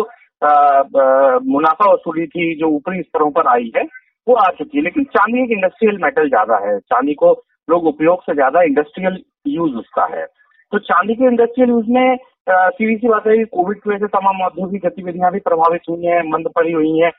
मुनाफा 1.52 1.92
वसूली 1.92 2.26
थी, 2.28 2.56
जो 2.56 2.68
ऊपरी 2.70 3.02
स्तरों 3.02 3.30
पर 3.32 3.48
आई 3.50 3.72
है, 3.78 3.84
वो 4.28 4.36
आ 4.36 4.50
चुकी 4.52 4.78
है, 4.78 4.84
लेकिन 4.84 5.04
चांदी 5.16 5.44
एक 5.44 5.52
इंडस्ट्रियल 5.52 5.98
मेटल 6.04 6.28
ज़्यादा 6.30 6.58
है। 6.66 6.78
चांदी 6.80 7.14
को 7.14 7.32
लोग 7.68 7.86
उपयोग 7.88 8.22
से 8.24 8.34
ज़्यादा 8.34 8.62
इंडस्ट्रियल 8.64 9.24
यूज़ 9.46 9.76
उसका 9.78 10.06
है। 10.12 10.26
तो 10.72 10.80
चांदी 10.82 11.16
के 11.16 11.26
इंडस्ट्रियल 11.26 11.70
यूज़ 11.70 11.86
में 11.90 12.18
सीधी 12.50 12.96
सी 12.96 13.08
बात 13.08 13.28
है 13.28 13.44
कोविड 13.46 13.78
की 13.78 13.90
वजह 13.90 14.00
से 14.00 14.08
तमाम 14.10 14.42
औद्योगिक 14.46 14.86
गतिविधियाँ 14.86 15.32
भी 15.32 15.40
प्रभावित 15.42 15.82
हुई 15.90 16.06
हैं 16.06 16.22
मंद 16.26 16.48
पड़ी 16.56 16.72
हुई 16.72 16.98
हैं। 17.00 17.12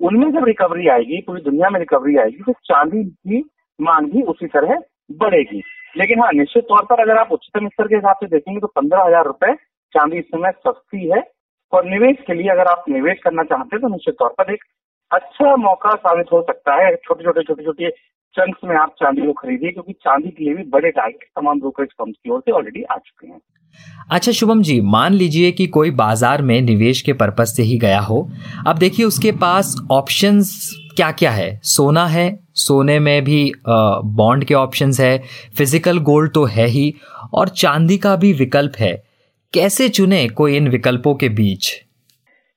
उनमें 0.00 0.30
जब 0.32 0.44
रिकवरी 0.44 0.88
आएगी, 0.88 1.20
पूरी 1.26 1.42
दुनिया 1.42 1.70
में 1.70 1.78
रिकवरी 1.80 2.16
आएगी 2.18 2.42
तो 2.42 2.52
चांदी 2.64 3.04
की 3.04 3.42
मांग 3.78 4.10
भी 4.12 4.22
उसी 4.24 4.46
तरह 4.48 4.78
बढ़ेगी। 5.18 5.62
लेकिन 5.96 6.20
हाँ 6.20 6.30
निश्चित 6.34 6.64
तौर 6.64 6.84
पर 6.84 7.00
अगर 7.02 7.18
आप 7.18 7.32
उच्चतम 7.32 7.68
स्तर 7.68 7.88
के 7.88 7.94
हिसाब 7.94 8.16
से 8.16 8.26
देखेंगे 8.28 8.60
तो 8.60 8.66
पंद्रह 8.76 9.02
हज़ार 9.02 9.24
रुपए 9.26 9.54
चांदी 9.92 10.18
इस 10.18 10.24
समय 10.26 10.52
सस्ती 10.58 11.08
है। 11.10 11.22
और 11.72 11.84
निवेश 11.84 12.16
के 12.26 12.34
लिए 12.34 12.48
अगर 12.50 12.66
आप 12.68 12.84
निवेश 12.88 13.18
करना 13.24 13.42
चाहते 13.44 13.76
हैं 13.76 13.80
तो 13.82 13.88
निश्चित 13.88 14.14
तौर 14.18 14.34
पर 14.38 14.52
एक 14.52 14.64
अच्छा 15.10 15.54
मौका 15.58 15.94
साबित 15.96 16.32
हो 16.32 16.40
सकता 16.42 16.74
है। 16.76 16.94
छोटे 16.96 17.24
छोटे 17.24 17.42
छोटे 17.42 17.64
छोटे 17.64 17.88
चंक्स 18.36 18.60
में 18.64 18.74
आप 18.76 18.94
चांदी 19.00 19.26
को 19.26 19.32
खरीदिए, 19.32 19.70
क्योंकि 19.70 19.92
चांदी 19.94 20.28
के 20.28 20.44
लिए 20.44 20.54
भी 20.54 20.62
बड़े 20.70 20.90
टारगेट 20.90 21.28
तमाम 21.36 21.60
ब्रोकरेज 21.60 21.88
फर्म 21.90 22.10
की 22.12 22.30
ओर 22.30 22.40
से 22.40 22.52
ऑलरेडी 22.52 22.82
आ 22.82 22.96
चुके 22.96 23.26
हैं। 23.26 23.40
अच्छा 24.10 24.32
शुभम 24.32 24.62
जी, 24.62 24.80
मान 24.82 25.14
लीजिए 25.14 25.52
कि 25.52 25.66
कोई 25.68 25.90
बाज़ार 25.92 26.42
में 26.42 26.60
निवेश 26.62 27.00
के 27.02 27.12
पर्पज 27.12 27.46
से 27.46 27.62
ही 27.62 27.78
गया 27.78 28.00
हो। 28.00 28.28
अब 28.66 28.78
देखिए, 28.78 29.06
उसके 29.06 29.32
पास 29.34 29.74
ऑप्शंस 29.92 30.74
क्या 30.96 31.10
क्या 31.12 31.30
है? 31.30 31.60
सोना 31.64 32.06
है, 32.06 32.38
सोने 32.56 32.98
में 32.98 33.24
भी 33.24 33.52
बॉन्ड 33.66 34.44
के 34.44 34.54
ऑप्शंस 34.54 35.00
है 35.00 35.18
फ़िज़िकल 35.58 35.98
गोल्ड 36.00 36.32
तो 36.32 36.44
है 36.46 36.66
ही, 36.66 36.94
और 37.34 37.48
चांदी 37.48 37.98
का 37.98 38.14
भी 38.16 38.32
विकल्प 38.32 38.76
है। 38.78 38.94
कैसे 39.52 39.88
चुने 39.88 40.26
कोई 40.30 40.56
इन 40.56 40.68
विकल्पों 40.68 41.14
के 41.14 41.28
बीच? 41.30 41.72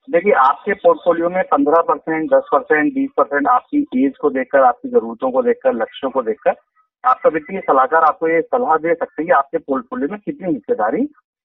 देखिए, 0.07 0.33
आपके 0.33 0.73
पोर्टफोलियो 0.73 1.29
में 1.29 1.43
पंद्रह 1.43 1.81
परसेंट, 1.87 2.29
दस 2.31 2.49
परसेंट, 2.51 2.93
बीस 2.93 3.09
परसेंट 3.17 3.47
आपकी 3.47 4.05
एज 4.05 4.17
को 4.17 4.29
देखकर, 4.29 4.63
आपकी 4.63 4.89
जरूरतों 4.89 5.31
को 5.31 5.41
देखकर, 5.43 5.73
लक्ष्यों 5.73 6.11
को 6.11 6.21
देखकर 6.23 6.55
आपका 7.03 7.29
वित्तीय 7.29 7.59
सलाहकार 7.59 8.03
आपको 8.03 8.27
ये 8.27 8.41
सलाह 8.41 8.77
दे 8.77 8.93
सकते 8.93 9.21
हैं 9.21 9.25
कि 9.25 9.33
आपके 9.33 9.57
पोर्टफोलियो 9.57 10.07
में 10.11 10.19
कितनी 10.19 10.53
हिस्सेदारी 10.53 11.01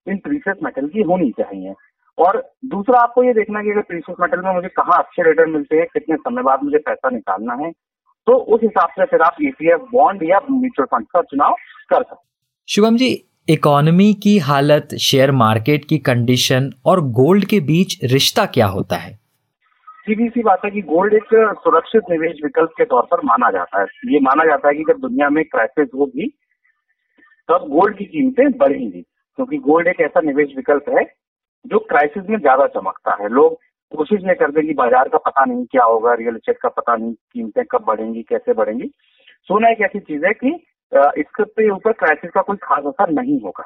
इन 0.06 0.16
प्रीसियस 0.18 0.56
मेटल 0.62 0.86
की 0.88 1.02
होनी 1.02 1.30
चाहिए। 1.30 1.74
और 2.18 2.38
दूसरा, 2.64 3.00
आपको 3.00 3.24
ये 3.24 3.32
देखना 3.32 3.62
कि 3.62 3.70
अगर 3.70 3.82
प्रीसियस 3.82 4.16
मेटल 4.20 4.40
में 4.40 4.52
मुझे 4.54 4.68
कहाँ 4.70 4.98
अच्छे 4.98 5.22
रिटर्न 5.22 5.50
मिलते 5.50 5.76
हैं, 5.76 5.86
कितने 5.92 6.16
समय 6.16 6.42
बाद 6.42 6.62
मुझे 6.64 6.78
पैसा 6.78 7.10
निकालना 7.10 7.54
है 7.54 7.70
तो 8.26 8.36
उस 8.54 8.60
हिसाब 8.62 8.88
से 8.88 9.04
फिर 9.04 9.22
आप 9.22 9.36
ईपीएफ 9.42 9.86
बॉन्ड 9.92 10.22
या 10.22 10.40
म्यूचुअल 10.50 10.86
फंड 10.86 11.06
का 11.06 11.22
चुनाव 11.22 11.54
कर 11.90 12.02
सकते 12.02 12.26
शुभम 12.68 12.96
जी 12.96 13.10
इकोनॉमी 13.48 14.12
की 14.14 14.36
हालत, 14.38 14.94
शेयर 15.00 15.30
मार्केट 15.32 15.84
की 15.84 15.96
कंडीशन 15.98 16.70
और 16.86 17.00
गोल्ड 17.12 17.44
के 17.44 17.58
बीच 17.60 17.98
रिश्ता 18.04 18.44
क्या 18.46 18.66
होता 18.66 18.96
है? 18.96 19.12
सीधी 20.06 20.28
सी 20.28 20.42
बात 20.42 20.64
है 20.64 20.70
कि 20.70 20.82
गोल्ड 20.82 21.14
एक 21.14 21.24
सुरक्षित 21.58 22.10
निवेश 22.10 22.38
विकल्प 22.44 22.70
के 22.78 22.84
तौर 22.84 23.02
पर 23.02 23.20
माना 23.24 23.50
जाता 23.50 23.80
है। 23.80 23.86
ये 24.12 24.20
माना 24.20 24.44
जाता 24.44 24.68
है 24.68 24.74
कि 24.74 24.84
जब 24.88 25.00
दुनिया 25.00 25.28
में 25.30 25.44
क्राइसिस 25.44 25.88
होगी, 25.94 26.26
तब 27.48 27.66
गोल्ड 27.70 27.96
की 27.98 28.04
कीमतें 28.04 28.50
बढ़ेंगी, 28.58 29.00
क्योंकि 29.00 29.58
गोल्ड 29.60 29.88
एक 29.88 30.00
ऐसा 30.00 30.20
निवेश 30.20 30.56
विकल्प 30.56 30.88
है 30.88 31.04
जो 31.64 31.78
क्राइसिस 31.88 32.30
में 32.30 32.38
ज़्यादा 32.38 32.66
चमकता 32.70 33.22
है। 33.22 33.28
लोग 33.30 33.58
कोशिश 33.92 34.22
नहीं 34.24 34.36
करते 34.36 34.66
कि 34.66 34.74
बाज़ार 34.74 35.08
का 35.08 35.18
पता 35.20 35.44
नहीं 35.44 35.64
क्या 35.66 35.84
होगा 35.84 36.14
रियल 36.14 36.36
स्टेट 36.36 36.58
का 36.58 36.68
पता 36.70 36.96
नहीं, 36.96 37.12
कीमतें 37.12 37.64
कब 37.70 37.84
बढ़ेंगी, 37.86 38.22
कैसे 38.22 38.52
बढ़ेंगी। 38.52 38.90
सोना 39.48 39.70
एक 39.70 39.80
ऐसी 39.80 40.00
चीज़ 40.00 40.26
है 40.26 40.32
कि 40.34 40.58
इसके 40.92 41.70
ऊपर 41.70 41.92
क्राइसिस 41.94 42.30
का 42.30 42.42
कोई 42.42 42.56
खास 42.62 42.84
असर 42.86 43.10
नहीं 43.12 43.40
होगा। 43.40 43.64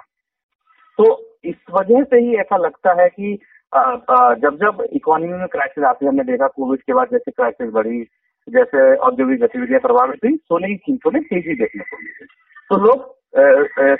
तो 0.98 1.04
इस 1.44 1.56
वजह 1.72 2.02
से 2.04 2.18
ही 2.18 2.36
ऐसा 2.40 2.56
लगता 2.56 2.92
है 3.02 3.08
कि 3.10 3.38
जब 3.72 4.56
जब 4.60 4.86
इकोनॉमी 4.92 5.32
में 5.32 5.48
क्राइसिस 5.48 5.84
आती 5.84 6.04
है, 6.04 6.10
हमने 6.10 6.24
देखा 6.24 6.46
कोविड 6.48 6.80
के 6.80 6.94
बाद 6.94 7.08
जैसे 7.12 7.30
क्राइसिस 7.30 7.70
बढ़ी, 7.72 8.02
जैसे 8.48 8.94
औद्योगिक 8.96 9.40
गतिविधियाँ 9.40 9.80
प्रभावित 9.80 10.24
हुई 10.24 10.36
सोने 10.36 10.68
की 10.68 10.76
कीमतों 10.76 11.10
में 11.10 11.22
तेज़ी 11.22 11.54
देखने 11.54 11.84
को 11.84 11.96
मिली। 11.96 12.26
तो 12.70 12.76
लोग 12.84 13.14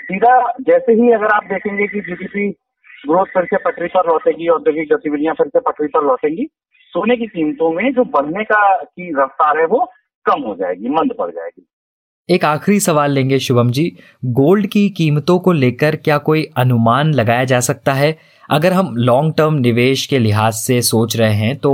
सीधा 0.01 0.31
जैसे 0.67 0.93
ही 0.93 1.11
अगर 1.13 1.33
आप 1.33 1.43
देखेंगे 1.45 1.87
कि 1.87 1.99
जीडीपी 2.01 2.49
ग्रोथ 3.03 3.25
फिर 3.33 3.45
से 3.45 3.57
पटरी 3.65 3.87
पर 3.87 4.07
लौटेगी, 4.07 4.47
औद्योगिक 4.49 4.93
गतिविधियाँ 4.93 5.33
फिर 5.35 5.47
से 5.47 5.59
पटरी 5.61 5.87
पर 5.87 6.03
लौटेंगी, 6.03 6.45
सोने 6.93 7.15
की 7.17 7.27
कीमतों 7.27 7.71
में 7.71 7.91
जो 7.93 8.03
बढ़ने 8.11 8.43
का, 8.43 8.75
की 8.77 9.09
रफ्तार 9.19 9.59
है 9.59 9.65
वो 9.67 9.85
कम 10.25 10.41
हो 10.41 10.55
जाएगी, 10.55 10.89
मंद 10.89 11.13
पड़ 11.19 11.29
जाएगी। 11.31 11.65
एक 12.29 12.45
आखिरी 12.45 12.79
सवाल 12.79 13.11
लेंगे 13.11 13.37
शुभम 13.39 13.69
जी। 13.71 13.83
गोल्ड 14.37 14.65
की 14.67 14.89
कीमतों 14.89 15.37
को 15.39 15.51
लेकर 15.53 15.95
क्या 15.97 16.17
कोई 16.19 16.43
अनुमान 16.57 17.13
लगाया 17.13 17.43
जा 17.43 17.59
सकता 17.59 17.93
है? 17.93 18.17
अगर 18.49 18.73
हम 18.73 18.95
लॉन्ग 18.99 19.33
टर्म 19.37 19.53
निवेश 19.57 20.05
के 20.05 20.19
लिहाज 20.19 20.53
से 20.55 20.81
सोच 20.81 21.15
रहे 21.17 21.33
हैं 21.35 21.55
तो 21.57 21.71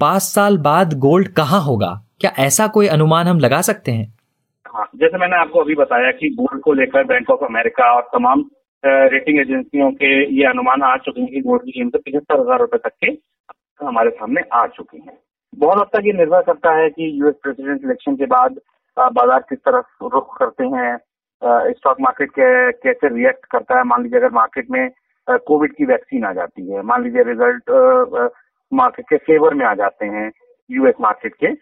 पाँच 0.00 0.22
साल 0.22 0.56
बाद 0.58 0.94
गोल्ड 0.98 1.28
कहाँ 1.34 1.60
होगा? 1.62 1.90
क्या 2.20 2.32
ऐसा 2.38 2.66
कोई 2.68 2.86
अनुमान 2.88 3.26
हम 3.26 3.38
लगा 3.40 3.60
सकते 3.60 3.92
हैं? 3.92 4.06
हाँ 4.66 4.86
जैसे 4.96 5.18
मैंने 5.18 5.36
आपको 5.36 5.60
अभी 5.60 5.74
बताया 5.74 6.10
कि 6.12 6.34
गोल्ड 6.34 6.62
को 6.62 6.72
लेकर 6.72 7.04
बैंक 7.04 7.30
ऑफ़ 7.30 7.44
अमेरिका 7.44 7.92
और 7.96 8.08
तमाम 8.14 8.44
रेटिंग 8.84 9.40
एजेंसियों 9.40 9.90
के 9.92 10.14
ये 10.38 10.46
अनुमान 10.46 10.82
आ 10.82 10.96
चुके 10.98 11.20
हैं 11.20 11.30
कि 11.30 11.40
गोल्ड 11.42 11.62
की 11.62 11.70
कीमत 11.70 12.00
पिछहत्तर 12.04 12.40
हज़ार 12.40 12.60
रुपए 12.60 12.78
तक 12.78 12.92
के 13.04 13.10
हमारे 13.80 14.10
सामने 14.12 14.48
आ 14.54 14.66
चुकी 14.68 14.98
है। 14.98 15.18
बहुत 15.52 15.78
हद 15.78 15.86
तक 15.94 16.06
ये 16.06 16.12
निर्भर 16.16 16.42
करता 16.42 16.76
है 16.76 16.88
कि 16.90 17.12
यूएस 17.20 17.34
प्रेसिडेंट 17.42 17.84
इलेक्शन 17.84 18.16
के 18.16 18.26
बाद 18.28 18.60
बाज़ार 18.96 19.40
किस 19.48 19.58
तरफ़ 19.58 20.04
रुख 20.04 20.36
करते 20.38 20.64
हैं। 20.66 20.96
स्टॉक 21.72 22.00
मार्केट 22.00 22.30
कैसे 22.82 23.08
रिएक्ट 23.08 23.44
करता 23.52 23.78
है? 23.78 23.84
मान 23.84 24.02
लीजिए 24.02 24.18
अगर 24.18 24.30
मार्केट 24.32 24.70
में 24.70 24.90
कोविड 25.28 25.72
की 25.74 25.84
वैक्सीन 25.86 26.24
आ 26.24 26.32
जाती 26.32 26.70
है, 26.70 26.82
मान 26.82 27.02
लीजिए 27.04 27.22
रिज़ल्ट 27.22 27.70
मार्केट 28.72 29.06
के 29.08 29.16
फेवर 29.18 29.54
में 29.54 29.64
आ 29.66 29.74
जाते 29.74 30.06
हैं 30.06 30.30
यूएस 30.70 30.94
मार्केट 31.00 31.34
के, 31.34 31.52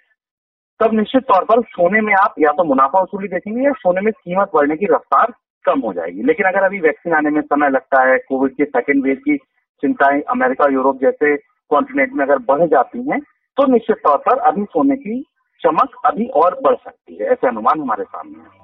तब 0.81 0.95
निश्चित 0.95 1.23
तौर 1.25 1.45
पर 1.45 1.63
सोने 1.69 2.01
में 2.01 2.13
आप 2.15 2.35
या 2.39 2.51
तो 2.53 2.65
मुनाफा 2.65 3.01
वसूली 3.03 3.29
देखेंगे 3.29 3.65
या 3.65 3.73
सोने 3.79 4.01
में 4.01 4.13
कीमत 4.15 4.51
बढ़ने 4.55 4.77
की 4.77 4.87
रफ्तार 4.87 5.33
कम 5.65 5.81
हो 5.81 5.93
जाएगी। 5.93 6.23
लेकिन 6.23 6.47
अगर 6.47 6.65
अभी 6.65 6.81
वैक्सीन 6.81 7.15
आने 7.15 7.31
में 7.31 7.41
समय 7.43 7.71
लगता 7.71 8.03
है 8.03 8.19
कोविड 8.19 8.53
के 8.53 8.65
सेकेंड 8.67 9.05
वेव 9.05 9.17
की 9.25 9.37
चिंताएँ 9.83 10.21
अमेरिका, 10.31 10.67
यूरोप 10.73 11.01
जैसे 11.01 11.37
कॉन्टिनेंट 11.71 12.13
में 12.13 12.25
अगर 12.25 12.39
बढ़ 12.49 12.67
जाती 12.67 13.09
हैं 13.11 13.21
तो 13.57 13.67
निश्चित 13.73 13.97
तौर 13.97 14.17
पर 14.19 14.39
अभी 14.49 14.65
सोने 14.67 14.97
की 14.97 15.25
चमक 15.63 16.01
अभी 16.07 16.27
और 16.37 16.61
बढ़ 16.65 16.75
सकती 16.77 17.15
है, 17.15 17.27
ऐसे 17.29 17.49
अनुमान 17.49 17.81
हमारे 17.81 18.05
सामने 18.05 18.39
है। 18.39 18.57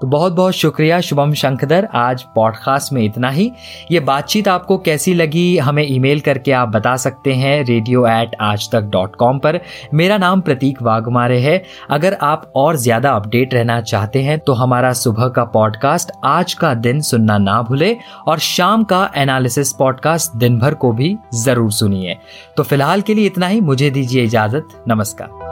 तो 0.00 0.06
बहुत 0.08 0.32
बहुत 0.32 0.52
शुक्रिया 0.54 0.98
शुभम 1.00 1.32
शंखधर 1.32 1.86
आज 1.94 2.22
पॉडकास्ट 2.34 2.92
में 2.92 3.02
इतना 3.02 3.28
ही। 3.30 3.50
ये 3.90 4.00
बातचीत 4.00 4.48
आपको 4.48 4.78
कैसी 4.78 5.12
लगी, 5.14 5.56
हमें 5.58 5.84
ईमेल 5.84 6.20
करके 6.20 6.52
आप 6.52 6.68
बता 6.68 6.94
सकते 6.96 7.32
हैं 7.32 7.64
रेडियो 7.64 8.06
एट 8.08 8.34
आज 8.40 8.68
तक 8.72 8.88
डॉट 8.92 9.14
कॉम 9.16 9.38
पर। 9.38 9.60
मेरा 9.94 10.16
नाम 10.18 10.40
प्रतीक 10.40 10.82
वाघमारे 10.82 11.38
है। 11.40 11.62
अगर 11.90 12.16
आप 12.22 12.50
और 12.56 12.76
ज़्यादा 12.76 13.10
अपडेट 13.10 13.54
रहना 13.54 13.80
चाहते 13.82 14.22
हैं 14.22 14.38
तो 14.38 14.52
हमारा 14.54 14.92
सुबह 14.94 15.28
का 15.28 15.44
पॉडकास्ट 15.54 16.12
आज 16.24 16.54
का 16.54 16.74
दिन 16.76 17.00
सुनना 17.02 17.38
ना 17.38 17.60
भूले, 17.62 17.96
और 18.26 18.38
शाम 18.40 18.84
का 18.84 19.10
एनालिसिस 19.16 19.72
पॉडकास्ट 19.72 20.36
दिन 20.36 20.58
भर 20.58 20.74
को 20.74 20.92
भी 20.92 21.16
ज़रूर 21.36 21.70
सुनिए। 21.72 22.18
तो 22.56 22.62
फ़िलहाल 22.62 23.00
के 23.00 23.14
लिए 23.14 23.26
इतना 23.26 23.46
ही, 23.46 23.60
मुझे 23.62 23.90
दीजिए 23.90 24.24
इजाज़त, 24.24 24.82
नमस्कार। 24.88 25.51